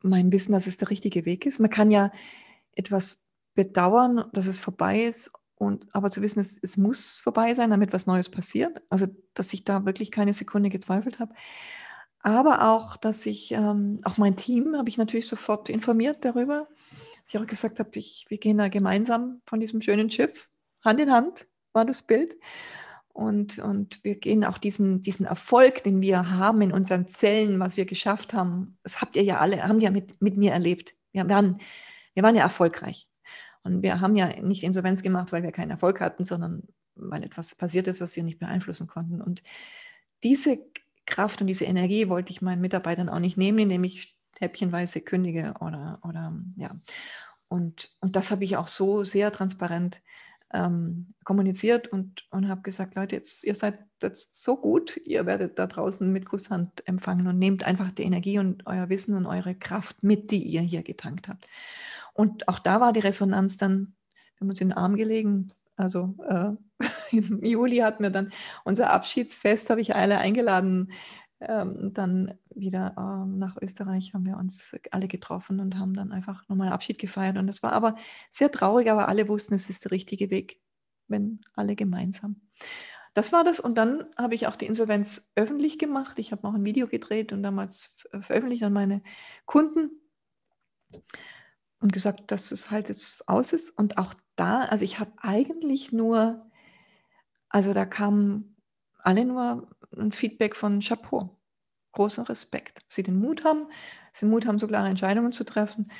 [0.00, 1.58] mein Wissen, dass es der richtige Weg ist.
[1.58, 2.12] Man kann ja
[2.72, 7.68] etwas bedauern, dass es vorbei ist, und aber zu wissen, es, es muss vorbei sein,
[7.68, 8.80] damit was Neues passiert.
[8.88, 11.34] Also, dass ich da wirklich keine Sekunde gezweifelt habe.
[12.20, 16.68] Aber auch, dass ich, ähm, auch mein Team habe ich natürlich sofort informiert darüber,
[17.20, 20.48] dass ich auch gesagt habe, ich, wir gehen da gemeinsam von diesem schönen Schiff,
[20.82, 22.34] Hand in Hand war das Bild.
[23.14, 27.76] Und, und wir gehen auch diesen, diesen Erfolg, den wir haben in unseren Zellen, was
[27.76, 30.96] wir geschafft haben, das habt ihr ja alle, haben ja mit, mit mir erlebt.
[31.12, 31.58] Wir waren,
[32.14, 33.08] wir waren ja erfolgreich.
[33.62, 36.64] Und wir haben ja nicht Insolvenz gemacht, weil wir keinen Erfolg hatten, sondern
[36.96, 39.22] weil etwas passiert ist, was wir nicht beeinflussen konnten.
[39.22, 39.44] Und
[40.24, 40.58] diese
[41.06, 45.54] Kraft und diese Energie wollte ich meinen Mitarbeitern auch nicht nehmen, indem ich häppchenweise kündige
[45.60, 46.70] oder, oder ja.
[47.46, 50.02] Und, und das habe ich auch so sehr transparent
[50.54, 55.58] ähm, kommuniziert und, und habe gesagt, Leute, jetzt, ihr seid jetzt so gut, ihr werdet
[55.58, 59.54] da draußen mit Kusshand empfangen und nehmt einfach die Energie und euer Wissen und eure
[59.54, 61.46] Kraft mit, die ihr hier getankt habt.
[62.12, 65.52] Und auch da war die Resonanz dann, wir haben uns in den Arm gelegen.
[65.76, 66.52] Also äh,
[67.16, 68.32] im Juli hatten wir dann
[68.64, 70.92] unser Abschiedsfest, habe ich alle eingeladen.
[71.40, 76.48] Ähm, dann wieder ähm, nach Österreich haben wir uns alle getroffen und haben dann einfach
[76.48, 77.36] nochmal Abschied gefeiert.
[77.36, 77.96] Und das war aber
[78.30, 80.60] sehr traurig, aber alle wussten, es ist der richtige Weg,
[81.08, 82.40] wenn alle gemeinsam.
[83.14, 83.60] Das war das.
[83.60, 86.18] Und dann habe ich auch die Insolvenz öffentlich gemacht.
[86.18, 89.02] Ich habe auch ein Video gedreht und damals veröffentlicht an meine
[89.46, 89.90] Kunden
[91.80, 93.70] und gesagt, dass es halt jetzt aus ist.
[93.70, 96.50] Und auch da, also ich habe eigentlich nur,
[97.48, 98.56] also da kam
[98.98, 101.38] alle nur ein Feedback von Chapeau.
[101.94, 102.80] Großer Respekt.
[102.88, 103.68] Sie den Mut haben,
[104.12, 105.90] sie den Mut haben, so klare Entscheidungen zu treffen.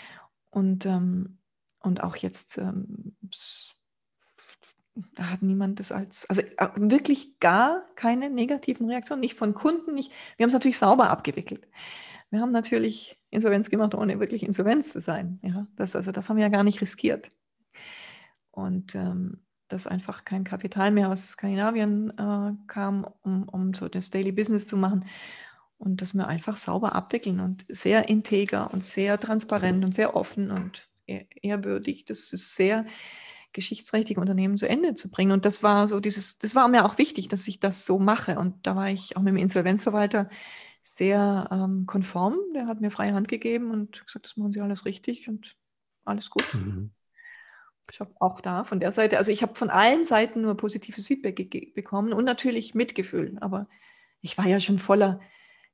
[0.51, 1.39] Und, ähm,
[1.81, 3.17] und auch jetzt, ähm,
[5.19, 10.13] hat niemand das als, also äh, wirklich gar keine negativen Reaktionen, nicht von Kunden, nicht.
[10.37, 11.67] Wir haben es natürlich sauber abgewickelt.
[12.31, 15.39] Wir haben natürlich Insolvenz gemacht, ohne wirklich Insolvenz zu sein.
[15.43, 17.29] Ja, das, also das haben wir ja gar nicht riskiert.
[18.51, 24.11] Und ähm, dass einfach kein Kapital mehr aus Skandinavien äh, kam, um, um so das
[24.11, 25.07] Daily Business zu machen.
[25.85, 30.51] Und dass wir einfach sauber abwickeln und sehr integer und sehr transparent und sehr offen
[30.51, 32.07] und ehrwürdig.
[32.07, 32.87] Das ist sehr
[33.53, 35.33] geschichtsträchtige Unternehmen zu Ende zu bringen.
[35.33, 38.39] Und das war so dieses, das war mir auch wichtig, dass ich das so mache.
[38.39, 40.29] Und da war ich auch mit dem Insolvenzverwalter
[40.83, 42.37] sehr ähm, konform.
[42.55, 45.57] Der hat mir freie Hand gegeben und gesagt, das machen Sie alles richtig und
[46.05, 46.45] alles gut.
[46.53, 46.91] Mhm.
[47.91, 51.07] Ich habe auch da von der Seite, also ich habe von allen Seiten nur positives
[51.07, 53.37] Feedback bekommen und natürlich Mitgefühl.
[53.41, 53.63] Aber
[54.21, 55.21] ich war ja schon voller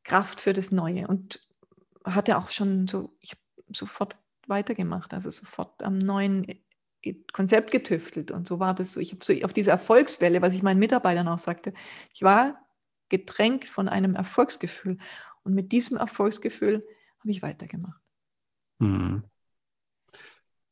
[0.04, 1.40] Kraft für das Neue und
[2.04, 3.40] hatte auch schon so, ich habe
[3.74, 6.46] sofort weitergemacht, also sofort am neuen
[7.32, 9.00] Konzept getüftelt und so war das so.
[9.00, 11.72] Ich habe so auf diese Erfolgswelle, was ich meinen Mitarbeitern auch sagte,
[12.12, 12.60] ich war
[13.08, 14.98] getränkt von einem Erfolgsgefühl.
[15.42, 16.86] Und mit diesem Erfolgsgefühl
[17.20, 18.00] habe ich weitergemacht.
[18.78, 19.24] Mhm.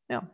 [0.08, 0.30] Ja.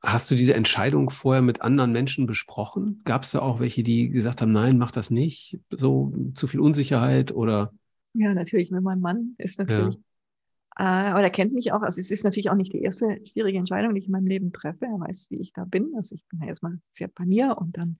[0.00, 3.02] Hast du diese Entscheidung vorher mit anderen Menschen besprochen?
[3.04, 6.60] Gab es da auch welche, die gesagt haben, nein, mach das nicht, so zu viel
[6.60, 7.72] Unsicherheit oder?
[8.14, 8.70] Ja, natürlich.
[8.70, 9.96] Mit meinem Mann ist natürlich.
[9.96, 11.08] Ja.
[11.08, 11.82] Äh, aber er kennt mich auch.
[11.82, 14.52] Also es ist natürlich auch nicht die erste schwierige Entscheidung, die ich in meinem Leben
[14.52, 14.86] treffe.
[14.86, 15.92] Er weiß, wie ich da bin.
[15.96, 17.98] Also ich bin ja erstmal sehr bei mir und dann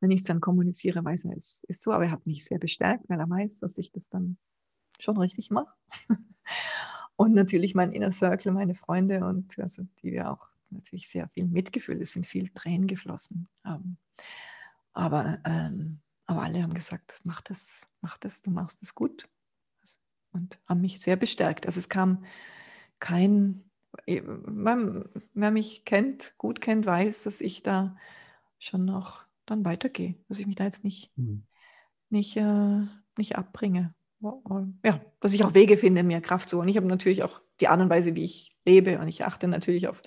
[0.00, 2.58] wenn ich es dann kommuniziere, weiß er, es ist so, aber er hat mich sehr
[2.58, 4.36] bestärkt, weil er weiß, dass ich das dann
[5.00, 5.72] schon richtig mache.
[7.16, 11.46] und natürlich mein Inner Circle, meine Freunde und also die wir auch natürlich sehr viel
[11.46, 13.48] Mitgefühl, es sind viel Tränen geflossen.
[13.64, 13.96] Ähm,
[14.92, 19.28] aber, ähm, aber alle haben gesagt, mach das, mach das, du machst es gut.
[20.36, 21.66] Und haben mich sehr bestärkt.
[21.66, 22.24] Also es kam
[22.98, 23.64] kein,
[24.06, 27.96] wer mich kennt, gut kennt, weiß, dass ich da
[28.58, 31.44] schon noch dann weitergehe, dass ich mich da jetzt nicht, mhm.
[32.10, 32.80] nicht, äh,
[33.16, 33.94] nicht abbringe.
[34.84, 36.68] Ja, dass ich auch Wege finde, mehr Kraft zu holen.
[36.68, 39.88] Ich habe natürlich auch die Art und Weise, wie ich lebe und ich achte natürlich
[39.88, 40.02] auf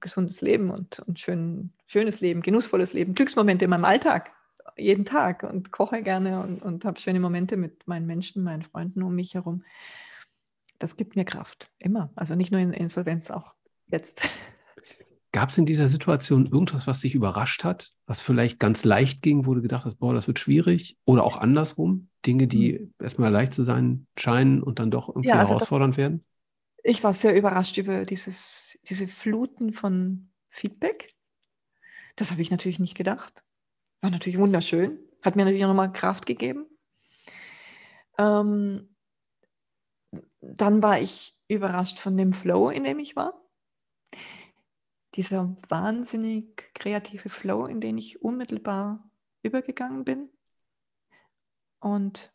[0.00, 4.32] gesundes Leben und, und schön, schönes Leben, genussvolles Leben, Glücksmomente in meinem Alltag,
[4.76, 9.02] jeden Tag und koche gerne und, und habe schöne Momente mit meinen Menschen, meinen Freunden
[9.02, 9.64] um mich herum.
[10.78, 12.10] Das gibt mir Kraft, immer.
[12.16, 13.54] Also nicht nur in Insolvenz, auch
[13.86, 14.28] jetzt.
[15.32, 19.46] Gab es in dieser Situation irgendwas, was dich überrascht hat, was vielleicht ganz leicht ging,
[19.46, 20.96] wo du gedacht hast, boah, das wird schwierig?
[21.04, 22.94] Oder auch andersrum, Dinge, die mhm.
[23.00, 26.24] erstmal leicht zu sein scheinen und dann doch irgendwie ja, also herausfordernd das, werden?
[26.82, 31.10] Ich war sehr überrascht über dieses, diese Fluten von Feedback.
[32.14, 33.42] Das habe ich natürlich nicht gedacht.
[34.04, 34.98] War natürlich wunderschön.
[35.22, 36.66] Hat mir natürlich nochmal Kraft gegeben.
[38.18, 38.94] Ähm,
[40.42, 43.32] dann war ich überrascht von dem Flow, in dem ich war.
[45.14, 49.10] Dieser wahnsinnig kreative Flow, in den ich unmittelbar
[49.42, 50.28] übergegangen bin.
[51.80, 52.30] Und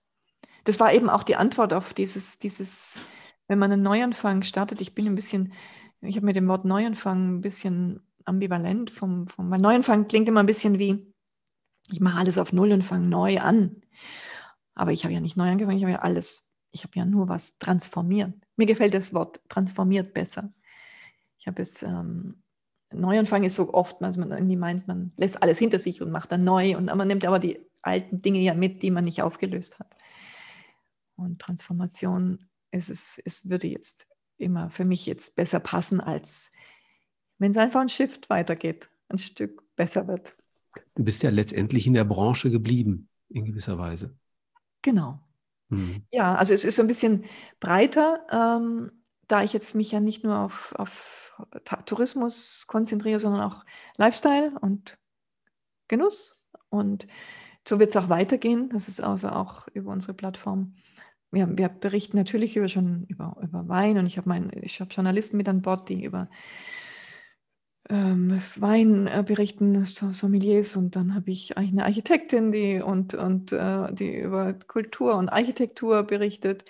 [0.64, 3.00] das war eben auch die Antwort auf dieses, dieses,
[3.48, 4.82] wenn man einen Neuanfang startet.
[4.82, 5.54] Ich bin ein bisschen,
[6.02, 10.40] ich habe mit dem Wort Neuanfang ein bisschen ambivalent vom, vom weil Neuanfang klingt immer
[10.40, 11.14] ein bisschen wie,
[11.92, 13.82] ich mache alles auf Null und fange neu an.
[14.76, 17.28] Aber ich habe ja nicht neu angefangen, ich habe ja alles, ich habe ja nur
[17.28, 18.34] was transformiert.
[18.56, 20.54] Mir gefällt das Wort transformiert besser.
[21.38, 22.44] Ich habe es, ähm,
[22.92, 26.32] Neuanfang ist so oft, dass man irgendwie meint, man lässt alles hinter sich und macht
[26.32, 29.80] dann neu und man nimmt aber die alten Dinge ja mit, die man nicht aufgelöst
[29.80, 29.96] hat.
[31.16, 36.52] Und Transformation ist es würde jetzt immer für mich jetzt besser passen, als
[37.38, 40.36] wenn es einfach ein Shift weitergeht, ein Stück besser wird.
[40.96, 44.18] Du bist ja letztendlich in der Branche geblieben, in gewisser Weise.
[44.82, 45.20] Genau.
[45.70, 46.04] Mhm.
[46.12, 47.26] Ja, also es ist so ein bisschen
[47.60, 48.92] breiter, ähm,
[49.28, 51.34] da ich jetzt mich ja nicht nur auf, auf
[51.86, 53.64] Tourismus konzentriere, sondern auch
[53.98, 54.98] Lifestyle und
[55.88, 56.40] Genuss.
[56.70, 57.08] Und
[57.68, 58.70] so wird es auch weitergehen.
[58.70, 60.76] Das ist also auch über unsere Plattform.
[61.32, 65.38] Wir, wir berichten natürlich über schon über, über Wein und ich habe ich habe Journalisten
[65.38, 66.28] mit an Bord, die über
[67.90, 73.52] ähm, Wein äh, berichten, Sommeliers und dann habe ich eigentlich eine Architektin, die und, und
[73.52, 76.66] äh, die über Kultur und Architektur berichtet.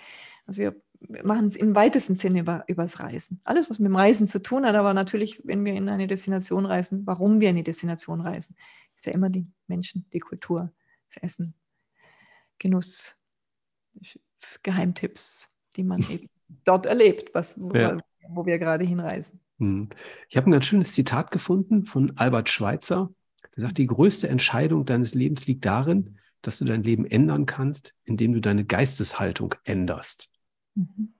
[0.46, 0.76] Also wir
[1.22, 3.40] machen es im weitesten Sinne über, übers Reisen.
[3.44, 6.66] Alles, was mit dem Reisen zu tun hat, aber natürlich, wenn wir in eine Destination
[6.66, 8.56] reisen, warum wir in die Destination reisen,
[8.96, 10.72] ist ja immer die Menschen, die Kultur,
[11.08, 11.54] das Essen,
[12.58, 13.16] Genuss,
[14.62, 16.28] Geheimtipps, die man eben
[16.64, 17.98] dort erlebt, was, wo, ja.
[18.28, 19.40] wo wir gerade hinreisen.
[19.60, 19.90] Hm.
[20.28, 23.12] Ich habe ein ganz schönes Zitat gefunden von Albert Schweitzer.
[23.54, 27.94] Der sagt, die größte Entscheidung deines Lebens liegt darin, dass du dein Leben ändern kannst,
[28.04, 30.30] indem du deine Geisteshaltung änderst.
[30.74, 31.14] Mhm.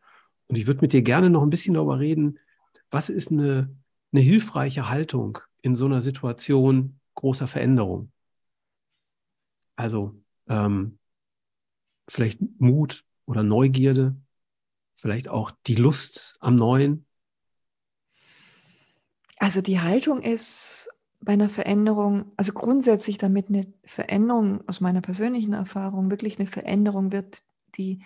[0.46, 2.38] Und ich würde mit dir gerne noch ein bisschen darüber reden,
[2.90, 3.76] was ist eine,
[4.12, 8.10] eine hilfreiche Haltung in so einer Situation großer Veränderung?
[9.76, 10.98] Also ähm,
[12.08, 14.16] vielleicht Mut oder Neugierde,
[14.94, 17.06] vielleicht auch die Lust am Neuen,
[19.40, 20.88] also die Haltung ist
[21.22, 27.10] bei einer Veränderung, also grundsätzlich damit eine Veränderung aus meiner persönlichen Erfahrung wirklich eine Veränderung
[27.10, 27.42] wird,
[27.74, 28.04] die,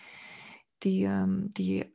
[0.85, 1.93] die, ähm, die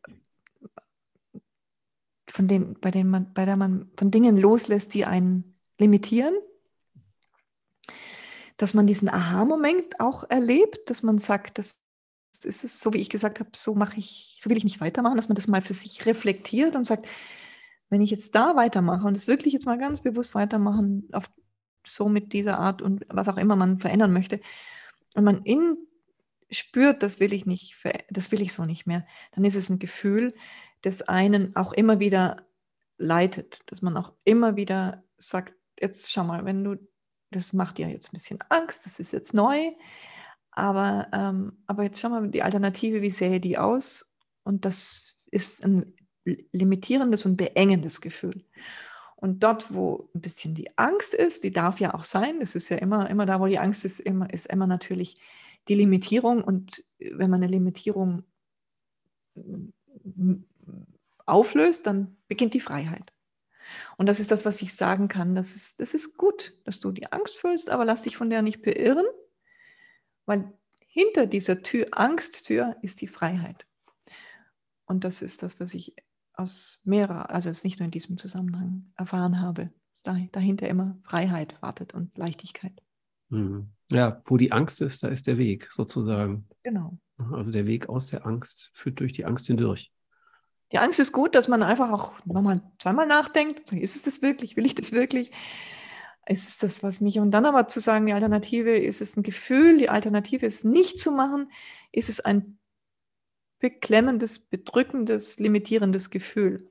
[2.27, 6.35] von dem, bei, denen man, bei der man von Dingen loslässt, die einen limitieren,
[8.57, 11.81] dass man diesen Aha-Moment auch erlebt, dass man sagt, das
[12.43, 15.15] ist es, so wie ich gesagt habe, so mache ich, so will ich nicht weitermachen,
[15.15, 17.07] dass man das mal für sich reflektiert und sagt,
[17.89, 21.29] wenn ich jetzt da weitermache und es wirklich jetzt mal ganz bewusst weitermachen, auf,
[21.85, 24.39] so mit dieser Art und was auch immer man verändern möchte,
[25.15, 25.77] und man in
[26.51, 27.75] spürt, das will ich nicht,
[28.09, 30.33] das will ich so nicht mehr, dann ist es ein Gefühl,
[30.81, 32.47] das einen auch immer wieder
[32.97, 36.75] leitet, dass man auch immer wieder sagt, jetzt schau mal, wenn du,
[37.31, 39.71] das macht dir jetzt ein bisschen Angst, das ist jetzt neu,
[40.51, 44.13] aber, ähm, aber jetzt schau mal die Alternative, wie sähe die aus?
[44.43, 45.93] Und das ist ein
[46.25, 48.43] limitierendes und beengendes Gefühl.
[49.15, 52.69] Und dort, wo ein bisschen die Angst ist, die darf ja auch sein, das ist
[52.69, 55.17] ja immer, immer da, wo die Angst ist, immer, ist immer natürlich
[55.67, 56.43] die Limitierung.
[56.43, 58.23] Und wenn man eine Limitierung
[61.25, 63.11] auflöst, dann beginnt die Freiheit.
[63.97, 65.35] Und das ist das, was ich sagen kann.
[65.35, 68.41] Das ist, das ist gut, dass du die Angst fühlst, aber lass dich von der
[68.41, 69.05] nicht beirren,
[70.25, 70.53] weil
[70.87, 73.65] hinter dieser Tür, Angsttür, ist die Freiheit.
[74.85, 75.93] Und das ist das, was ich
[76.39, 81.61] aus mehrerer, also jetzt nicht nur in diesem Zusammenhang erfahren habe, dass dahinter immer Freiheit
[81.61, 82.81] wartet und Leichtigkeit.
[83.29, 83.69] Mhm.
[83.91, 86.47] Ja, wo die Angst ist, da ist der Weg sozusagen.
[86.63, 86.97] Genau.
[87.31, 89.91] Also der Weg aus der Angst führt durch die Angst hindurch.
[90.71, 93.71] Die Angst ist gut, dass man einfach auch nochmal zweimal nachdenkt.
[93.73, 94.55] Ist es das wirklich?
[94.55, 95.31] Will ich das wirklich?
[96.27, 97.17] Ist es das, was mich.
[97.17, 100.99] Und dann aber zu sagen, die Alternative ist es ein Gefühl, die Alternative ist nicht
[100.99, 101.51] zu machen,
[101.91, 102.58] ist es ein
[103.59, 106.69] beklemmendes, bedrückendes, limitierendes Gefühl?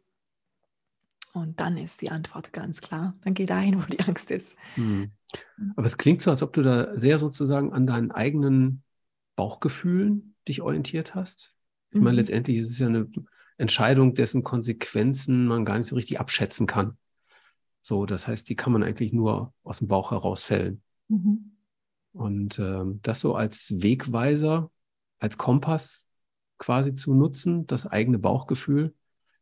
[1.34, 3.14] Und dann ist die Antwort ganz klar.
[3.22, 4.56] Dann geh dahin, wo die Angst ist.
[4.74, 5.12] Hm.
[5.76, 8.82] Aber es klingt so, als ob du da sehr sozusagen an deinen eigenen
[9.36, 11.54] Bauchgefühlen dich orientiert hast.
[11.90, 12.04] Ich mhm.
[12.04, 13.08] meine, letztendlich ist es ja eine
[13.56, 16.96] Entscheidung, dessen Konsequenzen man gar nicht so richtig abschätzen kann.
[17.82, 20.82] So, das heißt, die kann man eigentlich nur aus dem Bauch herausfällen.
[21.08, 21.52] Mhm.
[22.12, 24.70] Und ähm, das so als Wegweiser,
[25.18, 26.07] als Kompass
[26.58, 28.94] quasi zu nutzen, das eigene Bauchgefühl,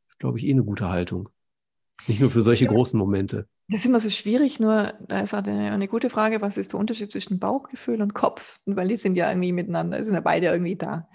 [0.08, 1.28] ist, glaube ich, eh eine gute Haltung.
[2.06, 3.48] Nicht nur für solche großen Momente.
[3.68, 6.72] Das ist immer so schwierig, nur da ist halt eine, eine gute Frage, was ist
[6.72, 8.60] der Unterschied zwischen Bauchgefühl und Kopf?
[8.64, 11.08] Weil die sind ja irgendwie miteinander, sind ja beide irgendwie da.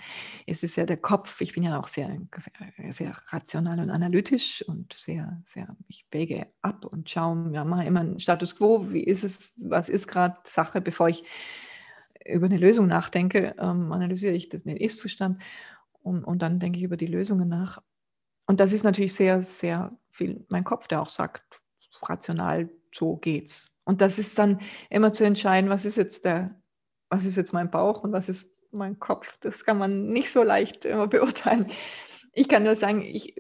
[0.45, 4.65] Es ist ja der Kopf, ich bin ja auch sehr, sehr, sehr rational und analytisch
[4.67, 9.03] und sehr, sehr, ich wäge ab und schaue, ja, mache immer einen Status quo, wie
[9.03, 11.23] ist es, was ist gerade Sache, bevor ich
[12.25, 15.41] über eine Lösung nachdenke, ähm, analysiere ich den Ist-Zustand
[16.01, 17.81] und, und dann denke ich über die Lösungen nach.
[18.45, 21.43] Und das ist natürlich sehr, sehr viel mein Kopf, der auch sagt,
[22.03, 23.81] rational, so geht's.
[23.85, 24.59] Und das ist dann
[24.89, 26.61] immer zu entscheiden, was ist jetzt der,
[27.09, 29.37] was ist jetzt mein Bauch und was ist mein Kopf.
[29.41, 31.67] Das kann man nicht so leicht immer beurteilen.
[32.33, 33.35] Ich kann nur sagen, ich,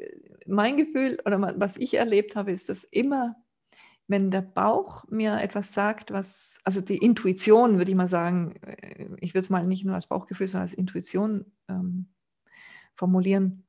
[0.45, 3.35] mein Gefühl oder was ich erlebt habe, ist, dass immer,
[4.07, 9.07] wenn der Bauch mir etwas sagt, was, also die Intuition, würde ich mal sagen, äh,
[9.19, 12.07] ich würde es mal nicht nur als Bauchgefühl, sondern als Intuition ähm,
[12.95, 13.65] formulieren.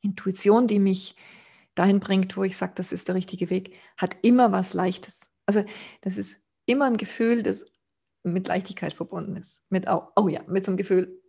[0.00, 1.16] Intuition, die mich
[1.74, 5.30] dahin bringt, wo ich sage, das ist der richtige Weg, hat immer was Leichtes.
[5.46, 5.64] Also
[6.02, 7.66] das ist immer ein Gefühl, das
[8.22, 9.64] mit Leichtigkeit verbunden ist.
[9.70, 11.20] Mit, oh, oh ja, mit so einem Gefühl,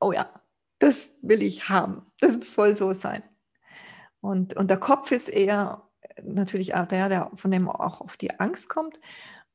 [0.00, 0.30] oh ja,
[0.78, 2.06] das will ich haben.
[2.20, 3.22] Das soll so sein.
[4.20, 5.88] Und, und der Kopf ist eher
[6.22, 8.98] natürlich auch der, der von dem auch auf die Angst kommt.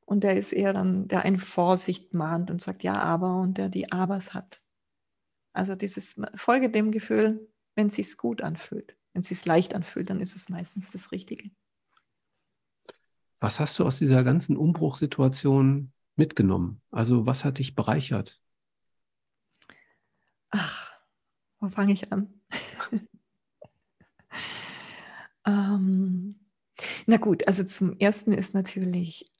[0.05, 3.69] Und der ist eher dann, der eine Vorsicht mahnt und sagt, ja, aber, und der
[3.69, 4.61] die Abers hat.
[5.55, 8.97] Also dieses Folge dem Gefühl, wenn es sich gut anfühlt.
[9.13, 11.49] Wenn es sich leicht anfühlt, dann ist es meistens das Richtige.
[13.39, 16.81] Was hast du aus dieser ganzen Umbruchssituation mitgenommen?
[16.91, 18.41] Also was hat dich bereichert?
[20.49, 20.91] Ach,
[21.59, 22.33] wo fange ich an?
[25.45, 26.39] ähm,
[27.05, 29.31] na gut, also zum Ersten ist natürlich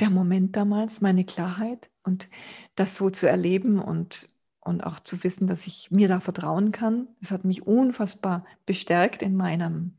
[0.00, 2.28] der Moment damals, meine Klarheit und
[2.74, 4.28] das so zu erleben und
[4.66, 7.08] und auch zu wissen, dass ich mir da vertrauen kann.
[7.20, 9.96] Das hat mich unfassbar bestärkt in meinem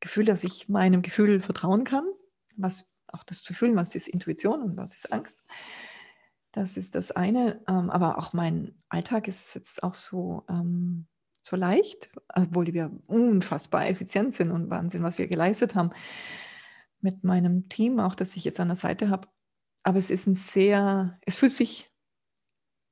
[0.00, 2.04] Gefühl, dass ich meinem Gefühl vertrauen kann,
[2.56, 5.44] was auch das zu fühlen, was ist Intuition und was ist Angst.
[6.52, 11.06] Das ist das eine, ähm, aber auch mein Alltag ist jetzt auch so, ähm,
[11.42, 15.90] so leicht, obwohl wir unfassbar effizient sind und Wahnsinn, was wir geleistet haben
[17.00, 19.28] mit meinem Team, auch das ich jetzt an der Seite habe.
[19.82, 21.89] Aber es ist ein sehr, es fühlt sich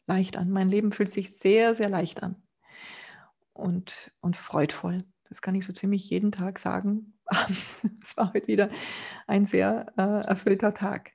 [0.09, 0.51] leicht an.
[0.51, 2.43] Mein Leben fühlt sich sehr, sehr leicht an
[3.53, 5.05] und, und freudvoll.
[5.29, 7.15] Das kann ich so ziemlich jeden Tag sagen.
[8.03, 8.71] Es war heute wieder
[9.27, 11.13] ein sehr äh, erfüllter Tag.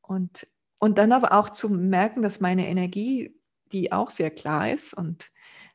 [0.00, 0.46] Und,
[0.80, 3.34] und dann aber auch zu merken, dass meine Energie,
[3.72, 5.30] die auch sehr klar ist und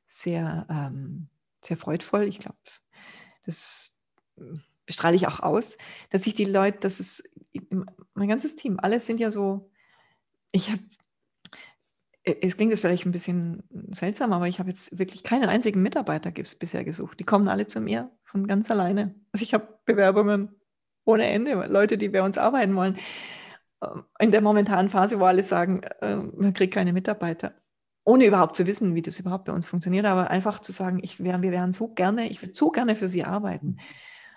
[0.06, 1.28] sehr, ähm,
[1.64, 2.58] sehr freudvoll, ich glaube,
[3.46, 4.00] das
[4.86, 5.78] bestrahle ich auch aus,
[6.10, 7.30] dass sich die Leute, das ist
[8.14, 9.70] mein ganzes Team, alle sind ja so,
[10.52, 10.82] ich habe
[12.42, 16.32] es klingt jetzt vielleicht ein bisschen seltsam, aber ich habe jetzt wirklich keinen einzigen Mitarbeiter
[16.32, 17.20] bisher gesucht.
[17.20, 19.16] Die kommen alle zu mir von ganz alleine.
[19.32, 20.56] Also ich habe Bewerbungen
[21.06, 22.98] ohne Ende, Leute, die bei uns arbeiten wollen.
[23.84, 27.54] Ähm, in der momentanen Phase, wo alle sagen, ähm, man kriegt keine Mitarbeiter.
[28.06, 31.24] Ohne überhaupt zu wissen, wie das überhaupt bei uns funktioniert, aber einfach zu sagen, ich
[31.24, 33.78] wär, wir wären so gerne, ich würde so gerne für Sie arbeiten.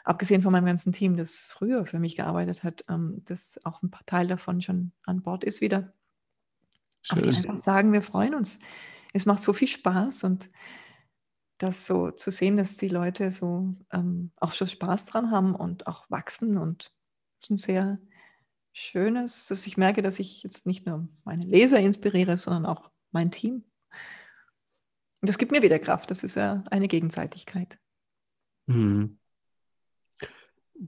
[0.04, 3.90] Abgesehen von meinem ganzen Team, das früher für mich gearbeitet hat, ähm, das auch ein
[3.90, 5.92] paar Teil davon schon an Bord ist wieder
[7.02, 7.18] Schön.
[7.18, 8.58] Aber einfach sagen, wir freuen uns.
[9.12, 10.48] Es macht so viel Spaß und
[11.58, 15.86] das so zu sehen, dass die Leute so ähm, auch schon Spaß dran haben und
[15.86, 16.92] auch wachsen und
[17.40, 17.98] es ist ein sehr
[18.72, 23.30] schönes, dass ich merke, dass ich jetzt nicht nur meine Leser inspiriere, sondern auch mein
[23.30, 23.64] Team.
[25.20, 26.10] Und das gibt mir wieder Kraft.
[26.10, 27.78] Das ist ja eine Gegenseitigkeit.
[28.66, 29.18] Hm.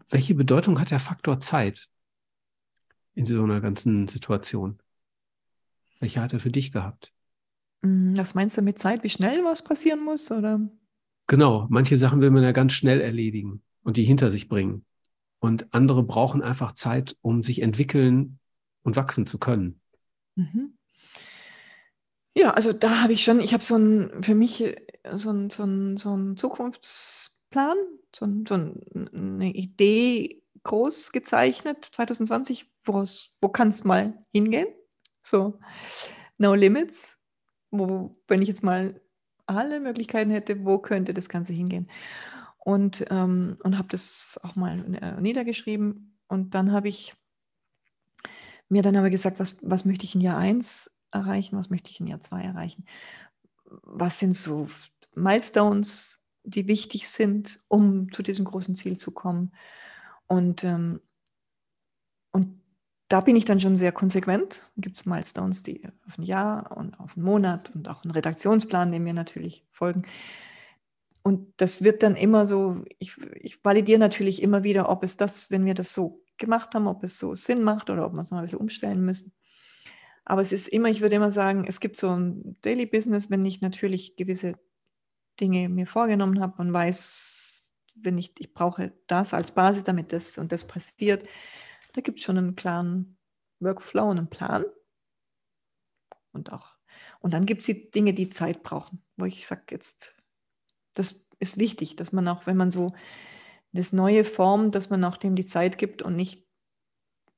[0.09, 1.89] Welche Bedeutung hat der Faktor Zeit
[3.15, 4.81] in so einer ganzen Situation?
[6.01, 7.13] Welche hat er für dich gehabt?
[7.83, 10.31] Mm, was meinst du mit Zeit, wie schnell was passieren muss?
[10.31, 10.61] Oder?
[11.27, 14.85] Genau, manche Sachen will man ja ganz schnell erledigen und die hinter sich bringen.
[15.39, 18.39] Und andere brauchen einfach Zeit, um sich entwickeln
[18.83, 19.81] und wachsen zu können.
[20.37, 20.77] Mhm.
[22.37, 24.77] Ja, also da habe ich schon, ich habe so ein, für mich
[25.13, 27.77] so ein, so ein, so ein Zukunftsplan,
[28.15, 34.67] so, ein, so eine Idee groß gezeichnet, 2020, wo kann es mal hingehen?
[35.25, 35.59] So,
[36.39, 37.19] no limits.
[37.71, 39.01] Wo, wenn ich jetzt mal
[39.47, 41.91] alle Möglichkeiten hätte, wo könnte das Ganze hingehen?
[42.59, 46.19] Und, ähm, und habe das auch mal äh, niedergeschrieben.
[46.29, 47.15] Und dann habe ich
[48.69, 52.01] mir dann aber gesagt, was, was möchte ich in Jahr 1 erreichen, was möchte ich
[52.01, 52.87] in Jahr 2 erreichen?
[53.65, 54.69] Was sind so
[55.15, 59.53] Milestones, die wichtig sind, um zu diesem großen Ziel zu kommen?
[60.27, 61.01] Und, ähm,
[63.09, 64.63] da bin ich dann schon sehr konsequent.
[64.77, 68.93] Gibt es Milestones, die auf ein Jahr und auf einen Monat und auch einen Redaktionsplan,
[68.93, 70.05] dem wir natürlich folgen.
[71.23, 75.51] und das wird dann immer so, ich, ich validiere natürlich immer wieder, ob es das,
[75.51, 78.31] wenn wir das so gemacht haben, ob es so Sinn macht oder ob wir es
[78.31, 79.33] mal ein bisschen umstellen müssen.
[80.25, 83.45] Aber es ist immer, ich würde immer sagen, es gibt so ein Daily Business, wenn
[83.45, 84.55] ich natürlich gewisse
[85.41, 90.39] Dinge mir vorgenommen habe und weiß, wenn ich, ich brauche das als Basis, damit das
[90.39, 91.27] und das passiert,
[91.95, 93.17] da gibt es schon einen klaren
[93.61, 94.65] Workflow und einen Plan.
[96.33, 96.75] Und auch,
[97.21, 100.15] und dann gibt es die Dinge, die Zeit brauchen, wo ich sage, jetzt,
[100.93, 102.95] das ist wichtig, dass man auch, wenn man so
[103.73, 106.45] das neue formt, dass man auch dem die Zeit gibt und nicht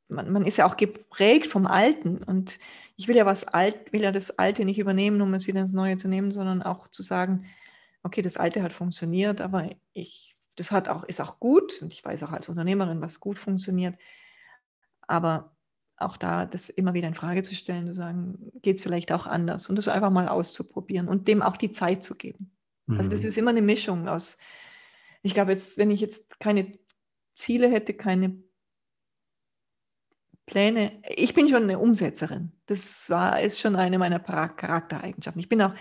[0.08, 2.58] man, man, ist ja auch geprägt vom Alten und
[2.96, 5.72] ich will ja was alt, will ja das Alte nicht übernehmen, um es wieder ins
[5.72, 7.46] Neue zu nehmen, sondern auch zu sagen,
[8.02, 12.04] okay, das Alte hat funktioniert, aber ich, das hat auch, ist auch gut und ich
[12.04, 13.96] weiß auch als Unternehmerin, was gut funktioniert.
[15.06, 15.56] Aber
[15.96, 19.26] auch da das immer wieder in Frage zu stellen, zu sagen, geht es vielleicht auch
[19.26, 22.56] anders und das einfach mal auszuprobieren und dem auch die Zeit zu geben.
[22.86, 22.98] Mhm.
[22.98, 23.28] Also das mhm.
[23.28, 24.36] ist immer eine Mischung aus,
[25.22, 26.78] ich glaube jetzt, wenn ich jetzt keine
[27.34, 28.42] Ziele hätte, keine
[30.46, 31.02] Pläne.
[31.08, 32.52] Ich bin schon eine Umsetzerin.
[32.66, 35.40] Das war, ist schon eine meiner Charaktereigenschaften.
[35.40, 35.74] Ich bin auch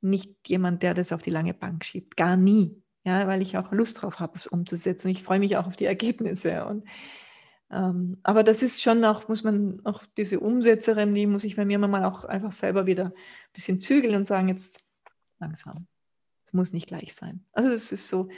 [0.00, 2.16] nicht jemand, der das auf die lange Bank schiebt.
[2.16, 2.82] Gar nie.
[3.04, 5.08] Ja, weil ich auch Lust drauf habe, es umzusetzen.
[5.08, 6.64] Ich freue mich auch auf die Ergebnisse.
[6.64, 6.84] Und,
[7.70, 11.64] ähm, aber das ist schon auch, muss man auch diese Umsetzerin, die muss ich bei
[11.64, 14.82] mir mal auch einfach selber wieder ein bisschen zügeln und sagen, jetzt
[15.38, 15.86] langsam.
[16.46, 17.44] Es muss nicht gleich sein.
[17.52, 18.28] Also das ist so,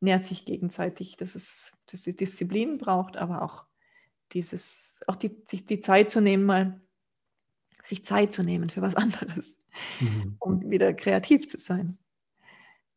[0.00, 3.64] nährt sich gegenseitig, dass es dass die Disziplin braucht, aber auch
[4.32, 6.80] dieses, auch die, sich die Zeit zu nehmen, mal
[7.82, 9.62] sich Zeit zu nehmen für was anderes,
[10.00, 10.36] mhm.
[10.38, 11.98] um wieder kreativ zu sein.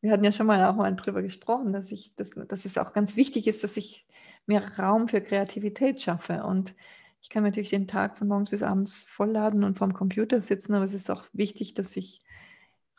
[0.03, 2.91] Wir hatten ja schon mal auch mal darüber gesprochen, dass ich, dass, dass es auch
[2.91, 4.05] ganz wichtig ist, dass ich
[4.45, 6.43] mehr Raum für Kreativität schaffe.
[6.43, 6.75] Und
[7.21, 10.83] ich kann natürlich den Tag von morgens bis abends vollladen und vorm Computer sitzen, aber
[10.83, 12.21] es ist auch wichtig, dass ich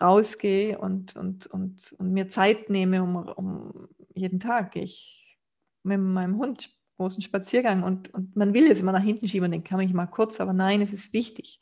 [0.01, 4.75] rausgehe und, und, und, und mir Zeit nehme, um, um jeden Tag.
[4.75, 5.39] Ich
[5.83, 9.63] mit meinem Hund großen Spaziergang und, und man will es immer nach hinten schieben, den
[9.63, 11.61] kann ich mal kurz, aber nein, es ist wichtig.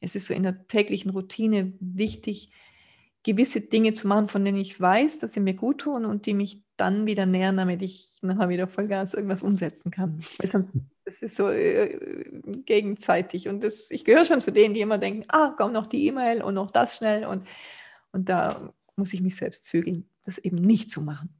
[0.00, 2.52] Es ist so in der täglichen Routine wichtig,
[3.24, 6.34] gewisse Dinge zu machen, von denen ich weiß, dass sie mir gut tun und die
[6.34, 10.20] mich dann wieder nähern, damit ich nachher wieder Vollgas irgendwas umsetzen kann.
[10.38, 10.72] Weil sonst,
[11.04, 12.30] das ist so äh,
[12.64, 13.48] gegenseitig.
[13.48, 16.42] Und das, ich gehöre schon zu denen, die immer denken, ah, komm noch die E-Mail
[16.42, 17.26] und noch das schnell.
[17.26, 17.46] Und,
[18.12, 21.30] und da muss ich mich selbst zügeln, das eben nicht zu machen.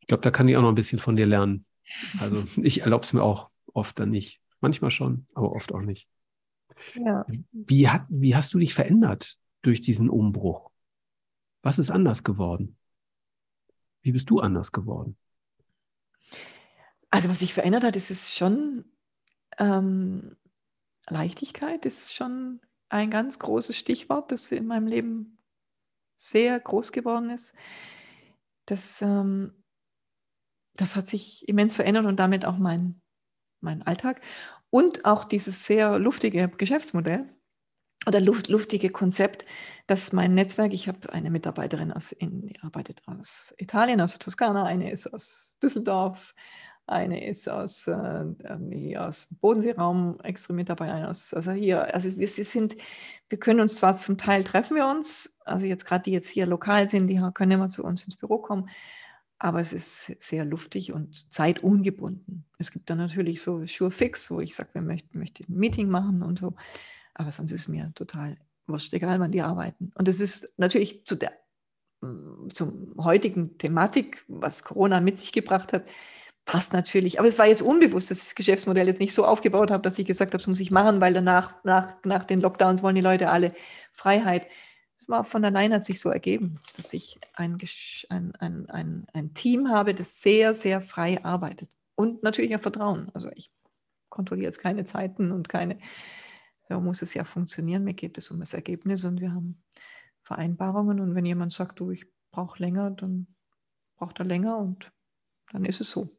[0.00, 1.64] Ich glaube, da kann ich auch noch ein bisschen von dir lernen.
[2.20, 4.40] Also ich erlaube es mir auch oft dann nicht.
[4.60, 6.08] Manchmal schon, aber oft auch nicht.
[6.94, 7.24] Ja.
[7.52, 10.69] Wie, hat, wie hast du dich verändert durch diesen Umbruch?
[11.62, 12.76] Was ist anders geworden?
[14.02, 15.16] Wie bist du anders geworden?
[17.10, 18.84] Also was sich verändert hat, ist es schon
[19.58, 20.36] ähm,
[21.08, 25.38] Leichtigkeit, ist schon ein ganz großes Stichwort, das in meinem Leben
[26.16, 27.54] sehr groß geworden ist.
[28.66, 29.60] Das ähm,
[30.74, 33.00] das hat sich immens verändert und damit auch mein,
[33.60, 34.22] mein Alltag.
[34.70, 37.28] Und auch dieses sehr luftige Geschäftsmodell
[38.06, 39.44] oder luftige Konzept,
[39.86, 44.64] dass mein Netzwerk, ich habe eine Mitarbeiterin aus, in, die arbeitet aus Italien, aus Toskana,
[44.64, 46.34] eine ist aus Düsseldorf,
[46.86, 52.76] eine ist aus, äh, aus Bodenseeraum, extra Mitarbeiter aus, also hier, also wir sind,
[53.28, 56.46] wir können uns zwar zum Teil treffen wir uns, also jetzt gerade die jetzt hier
[56.46, 58.70] lokal sind, die können immer zu uns ins Büro kommen,
[59.38, 62.44] aber es ist sehr luftig und zeitungebunden.
[62.58, 65.88] Es gibt dann natürlich so Sure Fix, wo ich sage, wir möchten, möchten ein Meeting
[65.88, 66.54] machen und so.
[67.14, 68.36] Aber sonst ist es mir total
[68.66, 69.92] wurscht, egal wann die arbeiten.
[69.94, 71.32] Und es ist natürlich zu der
[72.00, 75.84] mm, zum heutigen Thematik, was Corona mit sich gebracht hat,
[76.44, 77.18] passt natürlich.
[77.18, 79.98] Aber es war jetzt unbewusst, dass ich das Geschäftsmodell jetzt nicht so aufgebaut habe, dass
[79.98, 83.00] ich gesagt habe, das muss ich machen, weil danach, nach, nach den Lockdowns wollen die
[83.00, 83.54] Leute alle
[83.92, 84.46] Freiheit
[85.10, 87.58] war von allein hat sich so ergeben, dass ich ein,
[88.08, 91.68] ein, ein, ein, ein Team habe, das sehr, sehr frei arbeitet.
[91.96, 93.10] Und natürlich auch Vertrauen.
[93.12, 93.50] Also ich
[94.08, 95.78] kontrolliere jetzt keine Zeiten und keine,
[96.70, 97.82] da muss es ja funktionieren.
[97.82, 99.60] Mir geht es um das Ergebnis und wir haben
[100.22, 101.00] Vereinbarungen.
[101.00, 103.26] Und wenn jemand sagt, du, ich brauche länger, dann
[103.96, 104.92] braucht er länger und
[105.50, 106.16] dann ist es so.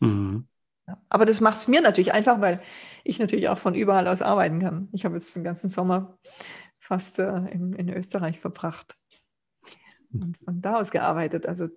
[0.00, 0.46] Mhm.
[0.86, 2.62] Ja, aber das macht es mir natürlich einfach, weil
[3.04, 4.88] ich natürlich auch von überall aus arbeiten kann.
[4.92, 6.18] Ich habe jetzt den ganzen Sommer
[6.78, 8.98] fast äh, in, in Österreich verbracht
[10.12, 11.46] und von da aus gearbeitet.
[11.46, 11.68] Also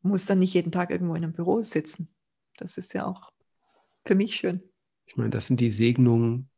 [0.00, 2.08] muss dann nicht jeden Tag irgendwo in einem Büro sitzen.
[2.56, 3.30] Das ist ja auch
[4.06, 4.62] für mich schön.
[5.04, 6.48] Ich meine, das sind die Segnungen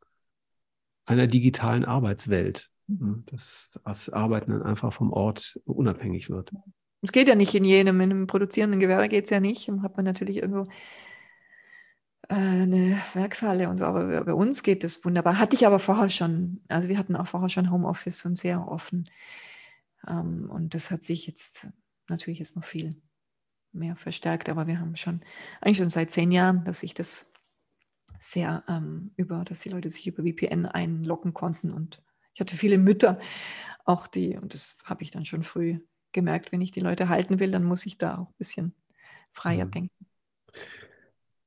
[1.11, 3.23] einer digitalen Arbeitswelt, ne?
[3.27, 6.51] dass das Arbeiten dann einfach vom Ort unabhängig wird.
[7.01, 9.67] Es geht ja nicht in jedem, in einem produzierenden Gewerbe geht es ja nicht.
[9.67, 10.69] Dann hat man natürlich irgendwo
[12.29, 15.39] äh, eine Werkshalle und so, aber bei uns geht es wunderbar.
[15.39, 19.09] Hatte ich aber vorher schon, also wir hatten auch vorher schon Homeoffice und sehr offen.
[20.07, 21.67] Ähm, und das hat sich jetzt
[22.07, 23.01] natürlich jetzt noch viel
[23.73, 25.21] mehr verstärkt, aber wir haben schon
[25.61, 27.30] eigentlich schon seit zehn Jahren, dass ich das
[28.31, 32.01] sehr ähm, über, dass die Leute sich über VPN einloggen konnten und
[32.33, 33.19] ich hatte viele Mütter,
[33.85, 35.79] auch die, und das habe ich dann schon früh
[36.11, 38.73] gemerkt, wenn ich die Leute halten will, dann muss ich da auch ein bisschen
[39.31, 39.71] freier mhm.
[39.71, 40.05] denken.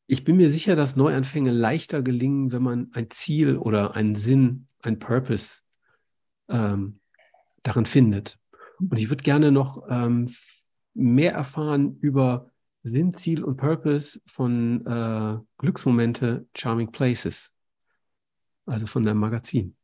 [0.06, 4.68] Ich bin mir sicher, dass Neuanfänge leichter gelingen, wenn man ein Ziel oder einen Sinn,
[4.82, 5.60] ein Purpose
[6.48, 7.00] ähm,
[7.62, 8.38] darin findet.
[8.78, 10.28] Und ich würde gerne noch ähm,
[10.92, 12.50] mehr erfahren über
[12.84, 17.50] Sinn, Ziel und Purpose von äh, Glücksmomente Charming Places,
[18.66, 19.74] also von deinem Magazin.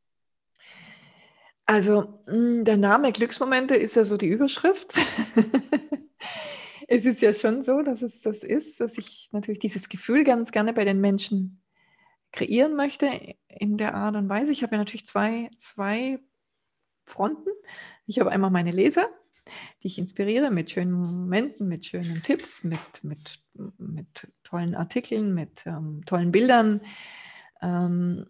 [1.64, 4.94] Also hm, der Name Glücksmomente ist ja so die Überschrift.
[6.88, 10.52] es ist ja schon so, dass es das ist, dass ich natürlich dieses Gefühl ganz
[10.52, 11.62] gerne bei den Menschen
[12.32, 13.08] kreieren möchte
[13.48, 14.52] in der Art und Weise.
[14.52, 16.20] Ich habe ja natürlich zwei, zwei
[17.04, 17.48] Fronten.
[18.04, 19.08] Ich habe einmal meine Leser,
[19.82, 23.42] die ich inspiriere mit schönen Momenten, mit schönen Tipps, mit, mit,
[23.78, 26.80] mit tollen Artikeln, mit ähm, tollen Bildern.
[27.62, 28.26] Ähm,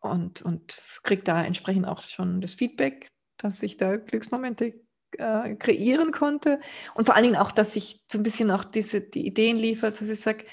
[0.00, 4.74] und, und kriege da entsprechend auch schon das Feedback, dass ich da Glücksmomente
[5.18, 6.60] äh, kreieren konnte.
[6.94, 10.00] Und vor allen Dingen auch, dass ich so ein bisschen auch diese, die Ideen liefert,
[10.00, 10.44] dass ich sage,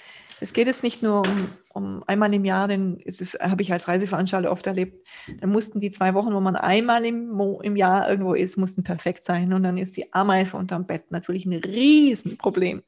[0.41, 3.87] es geht jetzt nicht nur um, um einmal im Jahr, denn es habe ich als
[3.87, 5.07] Reiseveranstalter oft erlebt,
[5.39, 9.23] dann mussten die zwei Wochen, wo man einmal im, im Jahr irgendwo ist, mussten perfekt
[9.23, 9.53] sein.
[9.53, 12.81] Und dann ist die Ameise unterm Bett natürlich ein Riesenproblem.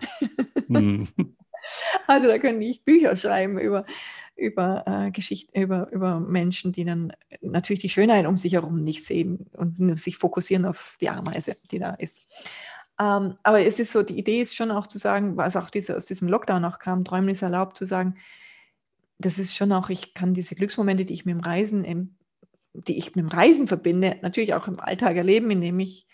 [0.67, 1.07] Mhm.
[2.07, 3.85] Also da können ich Bücher schreiben über
[4.35, 9.03] über äh, Geschichten, über, über Menschen, die dann natürlich die Schönheit um sich herum nicht
[9.03, 12.25] sehen und sich fokussieren auf die Ameise, die da ist.
[12.99, 15.97] Ähm, aber es ist so, die Idee ist schon auch zu sagen, was auch diese,
[15.97, 18.15] aus diesem Lockdown auch kam, Träumen ist erlaubt, zu sagen,
[19.17, 22.17] das ist schon auch, ich kann diese Glücksmomente, die ich mit dem Reisen,
[22.73, 26.07] die ich mit dem Reisen verbinde, natürlich auch im Alltag erleben, indem ich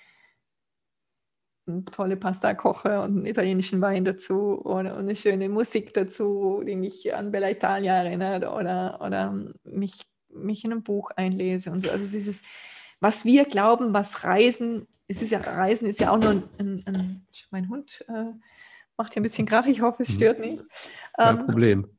[1.67, 6.75] eine tolle Pasta koche und einen italienischen Wein dazu oder eine schöne Musik dazu, die
[6.75, 11.89] mich an Bella Italia erinnert oder, oder mich, mich in ein Buch einlese und so.
[11.89, 12.43] Also dieses,
[12.99, 16.83] was wir glauben, was Reisen, es ist ja, Reisen ist ja auch nur ein, ein,
[16.85, 18.33] ein mein Hund äh,
[18.97, 20.13] macht hier ein bisschen Krach, ich hoffe, es mhm.
[20.13, 20.63] stört nicht.
[21.17, 21.89] Kein ähm, Problem.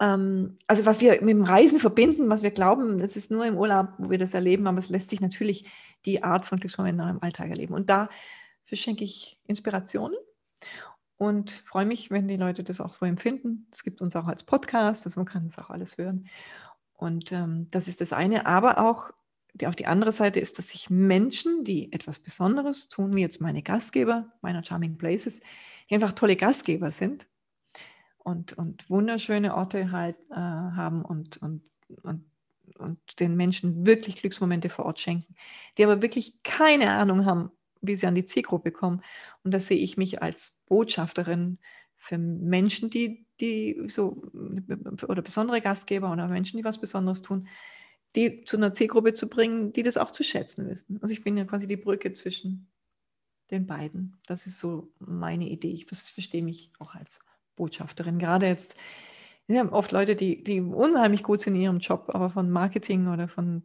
[0.00, 3.56] Ähm, also was wir mit dem Reisen verbinden, was wir glauben, das ist nur im
[3.56, 5.66] Urlaub, wo wir das erleben, aber es lässt sich natürlich
[6.04, 7.74] die Art von Glücksmomenten im Alltag erleben.
[7.74, 8.08] Und da
[8.66, 10.18] verschenke ich Inspirationen
[11.16, 13.66] und freue mich, wenn die Leute das auch so empfinden.
[13.72, 16.28] Es gibt uns auch als Podcast, also man kann das auch alles hören.
[16.94, 19.12] Und ähm, das ist das eine, aber auch
[19.54, 23.40] die, auf die andere Seite ist, dass sich Menschen, die etwas Besonderes tun, wie jetzt
[23.40, 25.40] meine Gastgeber meiner Charming Places,
[25.88, 27.26] die einfach tolle Gastgeber sind
[28.18, 31.70] und, und wunderschöne Orte halt äh, haben und, und,
[32.02, 32.24] und
[32.78, 35.34] und den Menschen wirklich Glücksmomente vor Ort schenken,
[35.76, 37.50] die aber wirklich keine Ahnung haben,
[37.80, 39.02] wie sie an die Zielgruppe kommen.
[39.42, 41.58] Und da sehe ich mich als Botschafterin
[41.96, 44.22] für Menschen, die, die so,
[45.08, 47.48] oder besondere Gastgeber oder Menschen, die was Besonderes tun,
[48.16, 50.98] die zu einer Zielgruppe zu bringen, die das auch zu schätzen wissen.
[51.02, 52.70] Also ich bin ja quasi die Brücke zwischen
[53.50, 54.16] den beiden.
[54.26, 55.72] Das ist so meine Idee.
[55.72, 57.20] Ich verstehe mich auch als
[57.56, 58.18] Botschafterin.
[58.18, 58.76] Gerade jetzt
[59.46, 63.08] wir haben oft Leute, die, die unheimlich gut sind in ihrem Job, aber von Marketing
[63.08, 63.62] oder von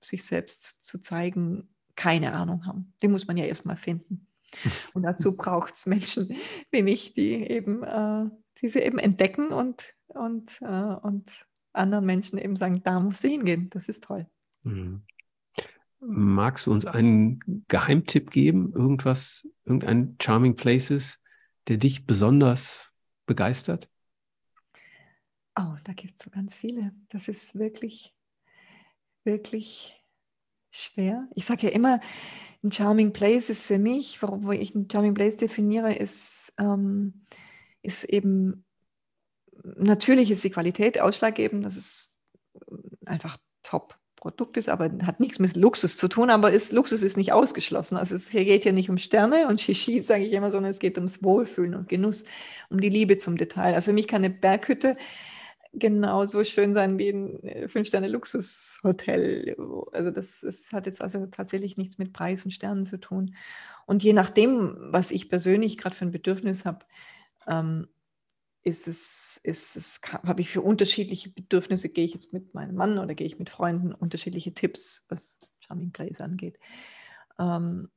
[0.00, 2.92] sich selbst zu zeigen, keine Ahnung haben.
[3.02, 4.28] Die muss man ja erstmal finden.
[4.94, 6.36] Und dazu braucht es Menschen
[6.70, 8.30] wie mich, die eben äh,
[8.62, 10.66] diese eben entdecken und, und, äh,
[11.02, 11.46] und
[11.76, 13.70] anderen Menschen eben sagen, da muss sie hingehen.
[13.70, 14.26] Das ist toll.
[14.62, 15.02] Mhm.
[16.00, 18.72] Magst du uns einen Geheimtipp geben?
[18.74, 21.22] Irgendwas, irgendein Charming Places,
[21.68, 22.92] der dich besonders
[23.24, 23.88] begeistert?
[25.58, 26.92] Oh, da gibt es so ganz viele.
[27.08, 28.14] Das ist wirklich,
[29.24, 29.96] wirklich
[30.70, 31.26] schwer.
[31.34, 32.00] Ich sage ja immer,
[32.62, 37.24] ein Charming Place ist für mich, warum ich ein Charming Place definiere, ist, ähm,
[37.82, 38.65] ist eben,
[39.76, 42.18] natürlich ist die Qualität ausschlaggebend, dass es
[43.04, 47.16] einfach top Produkt ist, aber hat nichts mit Luxus zu tun, aber ist, Luxus ist
[47.16, 47.96] nicht ausgeschlossen.
[47.96, 50.78] Also es hier geht ja nicht um Sterne und Shishi, sage ich immer, sondern es
[50.78, 52.24] geht ums Wohlfühlen und Genuss,
[52.70, 53.74] um die Liebe zum Detail.
[53.74, 54.96] Also für mich kann eine Berghütte
[55.72, 59.56] genauso schön sein wie ein äh, Fünf-Sterne-Luxushotel.
[59.92, 63.34] Also das, das hat jetzt also tatsächlich nichts mit Preis und Sternen zu tun.
[63.84, 66.80] Und je nachdem, was ich persönlich gerade für ein Bedürfnis habe,
[67.46, 67.88] ähm,
[68.66, 72.98] ist es, ist es, habe ich für unterschiedliche Bedürfnisse, gehe ich jetzt mit meinem Mann
[72.98, 76.58] oder gehe ich mit Freunden, unterschiedliche Tipps, was Charming Place angeht.
[77.38, 77.90] Ähm,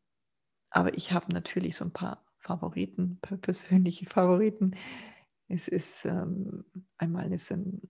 [0.70, 4.76] aber ich habe natürlich so ein paar Favoriten, persönliche Favoriten,
[5.48, 6.66] es ist ähm,
[6.98, 7.90] einmal ist ein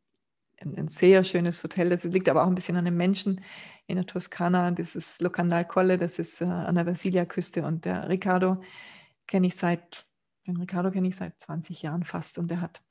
[0.62, 1.90] ein, ein, sehr schönes Hotel.
[1.90, 3.42] Das liegt aber auch ein bisschen an den Menschen
[3.88, 4.72] in der Toskana.
[4.72, 7.64] Das ist Locandal Colle, das ist äh, an der Versilia-Küste.
[7.64, 8.62] Und der Ricardo
[9.28, 10.06] kenne ich seit,
[10.50, 12.38] den Ricardo kenne ich seit 20 Jahren fast.
[12.38, 12.82] Und der hat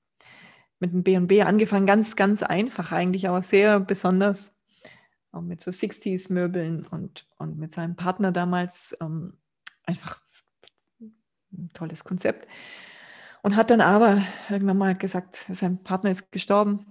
[0.81, 4.57] mit dem B&B angefangen, ganz, ganz einfach eigentlich, aber sehr besonders.
[5.33, 9.37] Auch mit so 60s-Möbeln und, und mit seinem Partner damals ähm,
[9.85, 10.21] einfach
[11.53, 12.49] ein tolles Konzept.
[13.43, 16.87] Und hat dann aber irgendwann mal gesagt, sein Partner ist gestorben,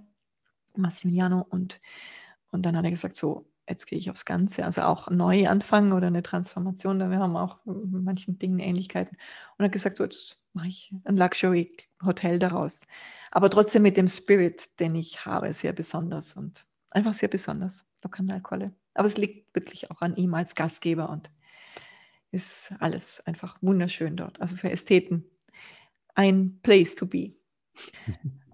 [0.76, 1.82] Massimiliano, und,
[2.52, 5.94] und dann hat er gesagt, so, jetzt gehe ich aufs Ganze, also auch neu anfangen
[5.94, 9.18] oder eine Transformation, da wir haben auch in manchen Dingen Ähnlichkeiten.
[9.58, 12.88] Und hat gesagt, so, jetzt mache ich ein Luxury-Hotel daraus.
[13.32, 18.74] Aber trotzdem mit dem Spirit, den ich habe, sehr besonders und einfach sehr besonders, Lokalkolle.
[18.94, 21.30] Aber es liegt wirklich auch an ihm als Gastgeber und
[22.32, 24.40] ist alles einfach wunderschön dort.
[24.42, 25.26] Also für Ästheten
[26.16, 27.34] ein Place to be.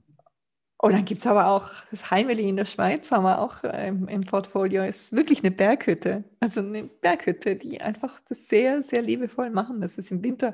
[0.83, 4.09] Und dann gibt es aber auch das Heimeli in der Schweiz, haben wir auch ähm,
[4.09, 6.25] im Portfolio, ist wirklich eine Berghütte.
[6.41, 9.79] Also eine Berghütte, die einfach das sehr, sehr liebevoll machen.
[9.79, 10.53] Das ist im Winter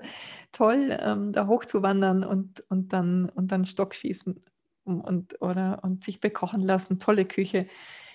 [0.52, 4.40] toll, ähm, da hochzuwandern und, und, dann, und dann Stockschießen
[4.84, 7.00] und, oder, und sich bekochen lassen.
[7.00, 7.66] Tolle Küche.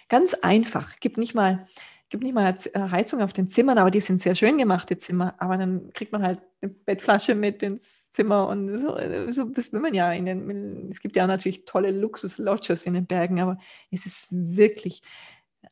[0.09, 1.01] Ganz einfach.
[1.01, 1.67] Gibt nicht mal
[2.15, 4.97] gibt nicht mal äh, Heizung auf den Zimmern, aber die sind sehr schön gemacht, die
[4.97, 5.35] Zimmer.
[5.39, 9.73] Aber dann kriegt man halt eine Bettflasche mit ins Zimmer und so, äh, so das
[9.73, 10.13] will man ja.
[10.13, 13.59] In den, es gibt ja natürlich tolle Luxus-Lodges in den Bergen, aber
[13.91, 15.03] es ist wirklich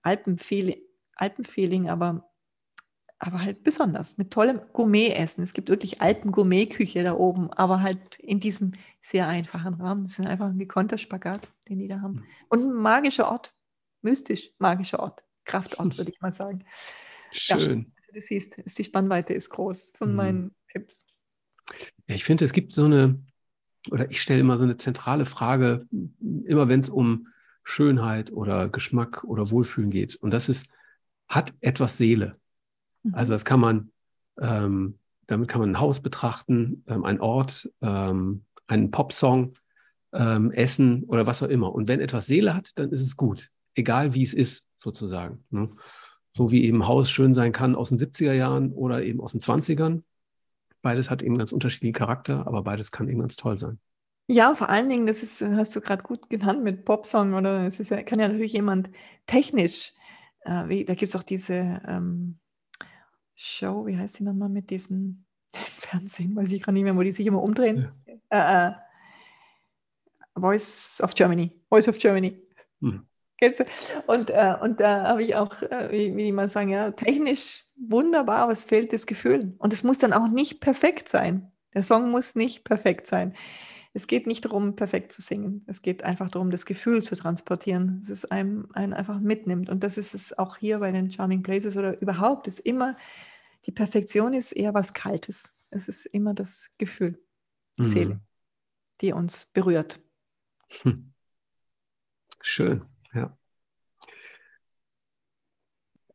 [0.02, 0.80] Alpenfeeling,
[1.14, 2.28] Alpenfeeling aber,
[3.20, 5.44] aber halt besonders mit tollem Gourmet-Essen.
[5.44, 10.06] Es gibt wirklich Alpen-Gourmet-Küche da oben, aber halt in diesem sehr einfachen Rahmen.
[10.06, 12.16] Es ist einfach ein gekonnter Spagat, den die da haben.
[12.16, 12.24] Hm.
[12.48, 13.54] Und ein magischer Ort,
[14.00, 15.22] mystisch magischer Ort.
[15.44, 16.64] Kraftort, würde ich mal sagen.
[17.32, 17.58] Schön.
[17.58, 17.66] Ja,
[17.96, 20.16] also du siehst, die Spannweite ist groß von mhm.
[20.16, 21.02] meinen Tipps.
[22.06, 23.22] Ich finde, es gibt so eine,
[23.90, 25.86] oder ich stelle immer so eine zentrale Frage,
[26.20, 27.28] immer wenn es um
[27.64, 30.16] Schönheit oder Geschmack oder Wohlfühlen geht.
[30.16, 30.68] Und das ist,
[31.28, 32.36] hat etwas Seele?
[33.02, 33.14] Mhm.
[33.14, 33.92] Also das kann man,
[34.40, 39.54] ähm, damit kann man ein Haus betrachten, ähm, ein Ort, ähm, einen Popsong,
[40.12, 41.74] ähm, Essen oder was auch immer.
[41.74, 45.44] Und wenn etwas Seele hat, dann ist es gut, egal wie es ist sozusagen.
[45.50, 45.70] Ne?
[46.34, 49.40] So wie eben Haus schön sein kann aus den 70er Jahren oder eben aus den
[49.40, 50.02] 20ern.
[50.80, 53.78] Beides hat eben ganz unterschiedlichen Charakter, aber beides kann eben ganz toll sein.
[54.28, 57.80] Ja, vor allen Dingen, das ist, hast du gerade gut genannt mit Popsong oder es
[57.80, 58.88] ist ja, kann ja natürlich jemand
[59.26, 59.92] technisch,
[60.40, 62.38] äh, wie, da gibt es auch diese ähm,
[63.34, 67.12] Show, wie heißt die nochmal mit diesen Fernsehen, weiß ich gerade nicht mehr, wo die
[67.12, 67.92] sich immer umdrehen.
[68.30, 68.68] Ja.
[68.68, 68.72] Äh, äh,
[70.40, 71.60] Voice of Germany.
[71.68, 72.40] Voice of Germany.
[73.42, 74.02] Hm.
[74.06, 78.38] Und, äh, und da habe ich auch, äh, wie, wie man sagen, ja, technisch wunderbar,
[78.38, 79.54] aber es fehlt das Gefühl.
[79.58, 81.50] Und es muss dann auch nicht perfekt sein.
[81.74, 83.34] Der Song muss nicht perfekt sein.
[83.94, 85.64] Es geht nicht darum, perfekt zu singen.
[85.66, 89.68] Es geht einfach darum, das Gefühl zu transportieren, dass es einem, einen einfach mitnimmt.
[89.68, 92.96] Und das ist es auch hier bei den Charming Places oder überhaupt, ist immer,
[93.66, 95.54] die Perfektion ist eher was Kaltes.
[95.70, 97.22] Es ist immer das Gefühl,
[97.78, 97.86] die mhm.
[97.86, 98.20] Seele,
[99.00, 100.00] die uns berührt.
[100.82, 101.12] Hm.
[102.40, 102.82] Schön.
[103.14, 103.36] Ja.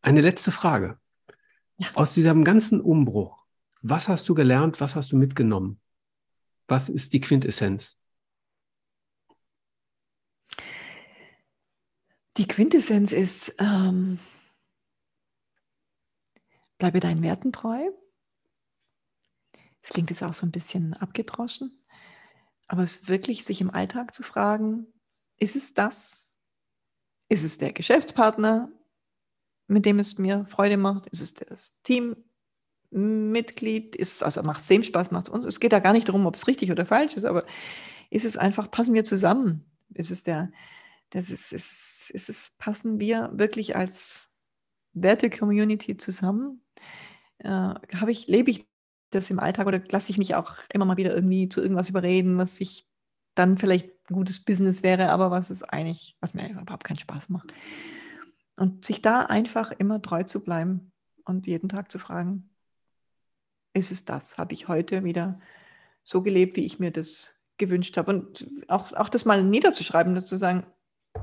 [0.01, 0.99] Eine letzte Frage.
[1.77, 1.89] Ja.
[1.93, 3.45] Aus diesem ganzen Umbruch,
[3.81, 5.79] was hast du gelernt, was hast du mitgenommen?
[6.67, 7.99] Was ist die Quintessenz?
[12.37, 14.19] Die Quintessenz ist, ähm,
[16.77, 17.89] bleibe deinen Werten treu.
[19.81, 21.83] Es klingt jetzt auch so ein bisschen abgedroschen,
[22.67, 24.85] aber es ist wirklich, sich im Alltag zu fragen,
[25.37, 26.26] ist es das,
[27.29, 28.71] ist es der Geschäftspartner,
[29.67, 31.07] mit dem es mir Freude macht?
[31.07, 33.95] Ist es das Teammitglied?
[33.95, 35.45] Ist, also macht es dem Spaß, macht es uns?
[35.45, 37.45] Es geht da gar nicht darum, ob es richtig oder falsch ist, aber
[38.09, 39.65] ist es einfach, passen wir zusammen?
[39.93, 40.51] Ist es der,
[41.09, 44.33] das ist, ist, ist es, passen wir wirklich als
[44.93, 46.61] Werte-Community zusammen?
[47.39, 48.65] Äh, habe ich, lebe ich
[49.09, 52.37] das im Alltag oder lasse ich mich auch immer mal wieder irgendwie zu irgendwas überreden,
[52.37, 52.85] was ich
[53.37, 57.29] dann vielleicht ein gutes Business wäre, aber was ist eigentlich, was mir überhaupt keinen Spaß
[57.29, 57.53] macht.
[58.55, 60.91] Und sich da einfach immer treu zu bleiben
[61.25, 62.49] und jeden Tag zu fragen,
[63.73, 64.37] ist es das?
[64.37, 65.39] Habe ich heute wieder
[66.03, 68.11] so gelebt, wie ich mir das gewünscht habe?
[68.11, 70.65] Und auch, auch das mal niederzuschreiben, das zu sagen,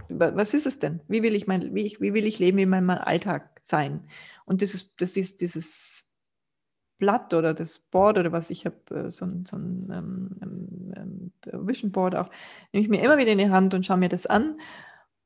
[0.08, 1.00] was ist es denn?
[1.08, 4.08] Wie will ich, mein, wie, wie will ich leben, wie mein Alltag sein?
[4.44, 6.03] Und das ist, das ist dieses
[6.98, 11.66] Blatt oder das Board oder was ich habe, äh, so, so ein ähm, ähm, ähm,
[11.66, 12.30] Vision Board auch,
[12.72, 14.60] nehme ich mir immer wieder in die Hand und schaue mir das an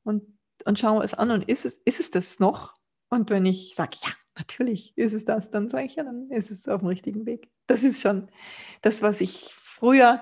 [0.03, 0.23] und,
[0.65, 2.73] und schaue es an und ist es, ist es das noch?
[3.09, 6.51] Und wenn ich sage, ja, natürlich ist es das, dann sage ich, ja, dann ist
[6.51, 7.49] es auf dem richtigen Weg.
[7.67, 8.29] Das ist schon
[8.81, 10.21] das, was ich früher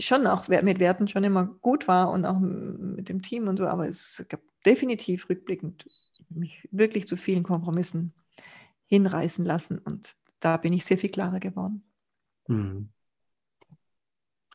[0.00, 3.66] schon auch mit Werten schon immer gut war und auch mit dem Team und so,
[3.66, 5.86] aber es gab definitiv rückblickend
[6.30, 8.12] mich wirklich zu vielen Kompromissen
[8.86, 11.82] hinreißen lassen und da bin ich sehr viel klarer geworden.
[12.48, 12.90] Mhm.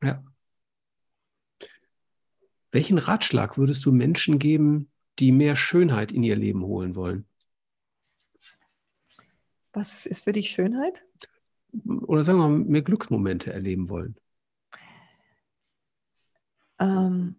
[0.03, 0.23] Ja.
[2.71, 7.25] Welchen Ratschlag würdest du Menschen geben, die mehr Schönheit in ihr Leben holen wollen?
[9.73, 11.03] Was ist für dich Schönheit?
[11.83, 14.15] Oder sagen wir mal, mehr Glücksmomente erleben wollen.
[16.79, 17.35] Ähm,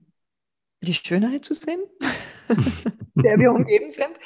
[0.81, 1.83] die Schönheit zu sehen,
[3.15, 4.19] der wir umgeben sind.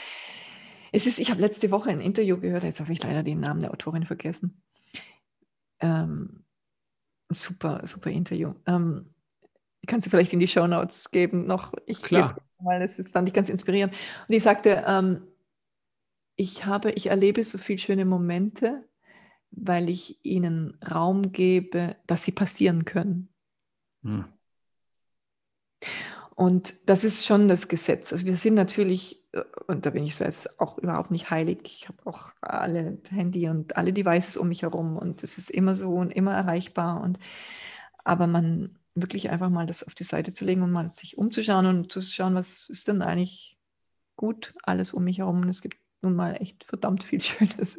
[0.95, 3.59] Es ist, ich habe letzte Woche ein Interview gehört, jetzt habe ich leider den Namen
[3.59, 4.62] der Autorin vergessen.
[5.80, 6.45] Ähm,
[7.28, 8.53] super, super Interview.
[8.64, 9.12] Ähm,
[9.88, 11.72] kannst du vielleicht in die Show Notes geben noch?
[11.86, 12.36] Ich Klar.
[12.59, 13.92] Weil das fand ich ganz inspirierend.
[13.92, 15.26] Und die sagte, ähm,
[16.36, 18.88] ich habe, ich erlebe so viele schöne Momente,
[19.51, 23.34] weil ich ihnen Raum gebe, dass sie passieren können.
[24.05, 24.26] Hm.
[26.35, 28.12] Und das ist schon das Gesetz.
[28.12, 31.61] Also wir sind natürlich, äh, und da bin ich selbst auch überhaupt nicht heilig.
[31.64, 35.74] Ich habe auch alle Handy und alle Devices um mich herum und es ist immer
[35.74, 37.01] so und immer erreichbar.
[37.03, 37.18] Und
[38.05, 41.66] aber man wirklich einfach mal das auf die Seite zu legen und mal sich umzuschauen
[41.66, 43.59] und zu schauen, was ist denn eigentlich
[44.16, 45.43] gut alles um mich herum.
[45.43, 47.78] Und es gibt nun mal echt verdammt viel Schönes,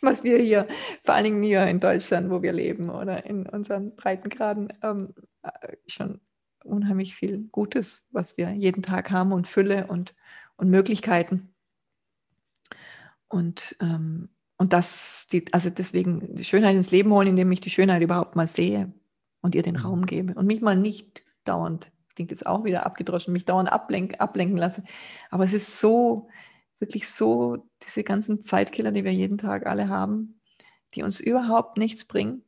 [0.00, 0.68] was wir hier,
[1.02, 5.76] vor allen Dingen hier in Deutschland, wo wir leben oder in unseren Breitengraden, ähm, äh,
[5.86, 6.20] schon
[6.64, 10.14] unheimlich viel Gutes, was wir jeden Tag haben und Fülle und,
[10.56, 11.54] und Möglichkeiten.
[13.28, 17.70] Und, ähm, und das, die, also deswegen die Schönheit ins Leben holen, indem ich die
[17.70, 18.92] Schönheit überhaupt mal sehe
[19.40, 19.80] und ihr den mhm.
[19.80, 24.20] Raum gebe und mich mal nicht dauernd, klingt jetzt auch wieder abgedroschen, mich dauernd ablenk,
[24.20, 24.84] ablenken lasse.
[25.30, 26.28] Aber es ist so,
[26.78, 30.40] wirklich so, diese ganzen Zeitkiller, die wir jeden Tag alle haben,
[30.94, 32.44] die uns überhaupt nichts bringen,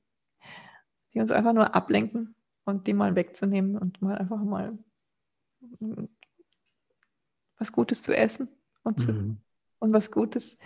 [1.12, 2.35] die uns einfach nur ablenken
[2.66, 4.76] und die mal wegzunehmen und mal einfach mal
[7.58, 8.48] was Gutes zu essen
[8.82, 9.38] und, zu, mhm.
[9.78, 10.58] und was Gutes,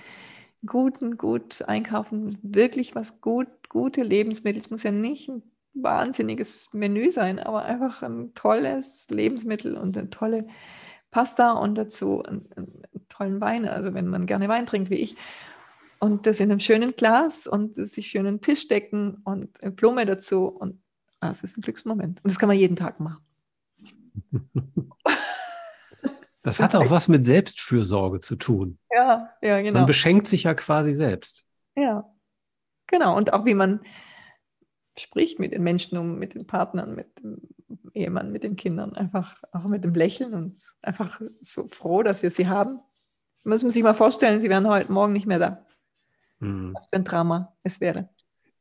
[0.66, 4.60] guten, gut einkaufen, wirklich was gut, gute Lebensmittel.
[4.60, 5.42] Es muss ja nicht ein
[5.74, 10.46] wahnsinniges Menü sein, aber einfach ein tolles Lebensmittel und eine tolle
[11.10, 13.68] Pasta und dazu einen, einen tollen Wein.
[13.68, 15.16] Also wenn man gerne Wein trinkt wie ich.
[15.98, 20.46] Und das in einem schönen Glas und sich schönen Tisch decken und Blume dazu.
[20.46, 20.80] Und
[21.20, 22.24] ah, es ist ein Glücksmoment.
[22.24, 23.24] Und das kann man jeden Tag machen.
[26.42, 28.78] Das hat auch was mit Selbstfürsorge zu tun.
[28.90, 29.80] Ja, ja, genau.
[29.80, 31.44] Man beschenkt sich ja quasi selbst.
[31.76, 32.10] Ja,
[32.86, 33.16] genau.
[33.16, 33.80] Und auch wie man
[34.98, 37.42] spricht mit den Menschen um, mit den Partnern, mit dem
[37.92, 42.30] Ehemann, mit den Kindern, einfach auch mit dem Lächeln und einfach so froh, dass wir
[42.30, 42.80] sie haben.
[43.44, 45.66] Muss man sich mal vorstellen, sie wären heute Morgen nicht mehr da.
[46.40, 46.72] Hm.
[46.74, 48.08] Was für ein Drama es wäre.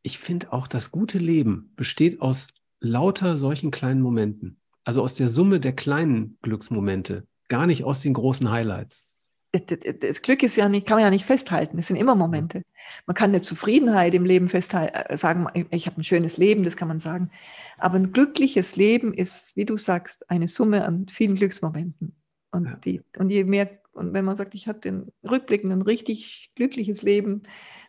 [0.01, 4.59] Ich finde auch, das gute Leben besteht aus lauter solchen kleinen Momenten.
[4.83, 9.09] Also aus der Summe der kleinen Glücksmomente, gar nicht aus den großen Highlights
[9.51, 11.79] das Glück ist ja nicht, kann man ja nicht festhalten.
[11.79, 12.63] Es sind immer Momente.
[13.07, 16.77] Man kann eine Zufriedenheit im Leben festhalten, äh, sagen, ich habe ein schönes Leben, das
[16.77, 17.31] kann man sagen.
[17.77, 22.15] Aber ein glückliches Leben ist, wie du sagst, eine Summe an vielen Glücksmomenten.
[22.51, 22.75] Und, ja.
[22.77, 27.01] die, und je mehr, und wenn man sagt, ich hatte den Rückblick ein richtig glückliches
[27.01, 27.43] Leben,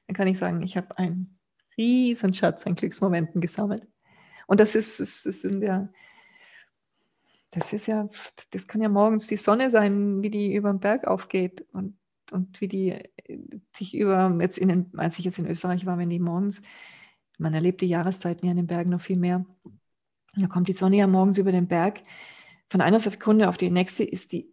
[0.06, 1.38] dann kann ich sagen, ich habe einen
[1.80, 3.86] riesen Schatz an Glücksmomenten gesammelt.
[4.46, 5.92] Und das ist, ist, ist in der,
[7.50, 8.08] das ist ja,
[8.50, 11.96] das kann ja morgens die Sonne sein, wie die über den Berg aufgeht und,
[12.30, 12.98] und wie die
[13.74, 16.62] sich über, jetzt in den, als ich jetzt in Österreich war, wenn die morgens,
[17.38, 19.44] man erlebt die Jahreszeiten ja in den Bergen noch viel mehr,
[20.36, 22.02] da kommt die Sonne ja morgens über den Berg,
[22.68, 24.52] von einer Sekunde auf die nächste ist die,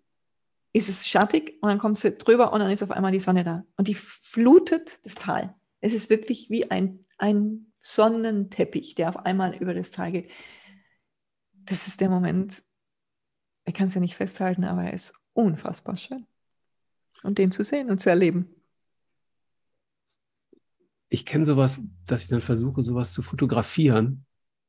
[0.74, 3.44] ist es schattig und dann kommt sie drüber und dann ist auf einmal die Sonne
[3.44, 5.56] da und die flutet das Tal.
[5.82, 10.32] Es ist wirklich wie ein, ein Sonnenteppich, der auf einmal über das Tal geht.
[11.54, 12.64] Das ist der Moment,
[13.66, 16.26] ich kann es ja nicht festhalten, aber er ist unfassbar schön.
[17.24, 18.50] Und den zu sehen und zu erleben.
[21.10, 24.26] Ich kenne sowas, dass ich dann versuche, sowas zu fotografieren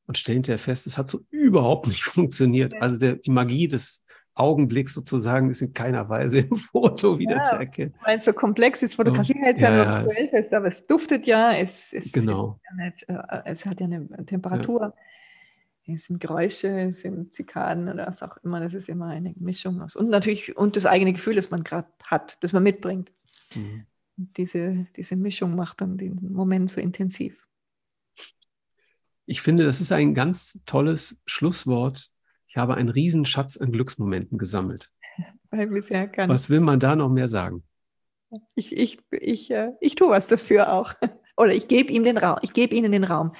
[0.07, 2.74] und stelle hinterher fest, es hat so überhaupt nicht funktioniert.
[2.80, 4.05] Also der, die Magie des
[4.39, 7.95] Augenblicks sozusagen ist in keiner Weise im Foto wieder ja, zu erkennen.
[8.05, 11.53] Weil es so komplex ist, Fotografie es ja, ja nur fest, aber es duftet ja,
[11.53, 12.61] es, es, genau.
[12.62, 14.95] es, nicht, äh, es hat ja eine Temperatur
[15.95, 18.61] es sind Geräusche, es sind Zikaden oder was auch immer.
[18.61, 19.97] Das ist immer eine Mischung aus.
[19.97, 23.11] Und natürlich, und das eigene Gefühl, das man gerade hat, das man mitbringt.
[23.55, 23.86] Mhm.
[24.16, 27.47] Diese, diese Mischung macht dann den Moment so intensiv.
[29.26, 32.11] Ich finde, das ist ein ganz tolles Schlusswort.
[32.49, 34.90] Ich habe einen Riesenschatz an Glücksmomenten gesammelt.
[35.51, 37.62] Was will man da noch mehr sagen?
[38.55, 40.92] Ich, ich, ich, äh, ich tue was dafür auch.
[41.38, 43.32] Oder ich gebe ihm den Raum, ich gebe ihnen den Raum,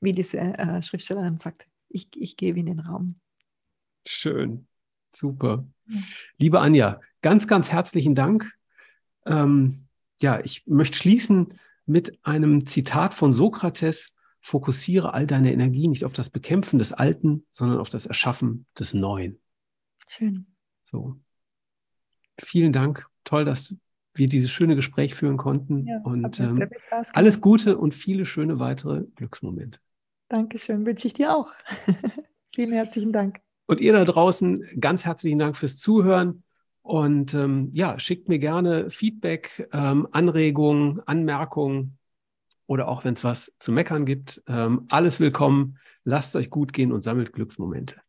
[0.00, 3.14] wie diese äh, Schriftstellerin sagt ich, ich gebe ihnen den Raum.
[4.06, 4.66] Schön,
[5.14, 5.66] super.
[6.38, 8.52] Liebe Anja, ganz, ganz herzlichen Dank.
[9.26, 9.86] Ähm,
[10.20, 14.12] ja, ich möchte schließen mit einem Zitat von Sokrates.
[14.42, 18.92] Fokussiere all deine Energie nicht auf das Bekämpfen des Alten, sondern auf das Erschaffen des
[18.92, 19.40] Neuen.
[20.08, 20.46] Schön.
[20.84, 21.16] So.
[22.40, 23.06] Vielen Dank.
[23.22, 23.74] Toll, dass
[24.14, 25.86] wir dieses schöne Gespräch führen konnten.
[25.86, 26.68] Ja, und ähm,
[27.12, 29.78] alles Gute und viele schöne weitere Glücksmomente.
[30.28, 31.52] Dankeschön, wünsche ich dir auch.
[32.54, 33.40] Vielen herzlichen Dank.
[33.66, 36.42] Und ihr da draußen, ganz herzlichen Dank fürs Zuhören.
[36.82, 41.96] Und ähm, ja, schickt mir gerne Feedback, ähm, Anregungen, Anmerkungen
[42.66, 44.42] oder auch wenn es was zu meckern gibt.
[44.46, 45.78] Ähm, alles willkommen.
[46.04, 48.00] Lasst euch gut gehen und sammelt Glücksmomente.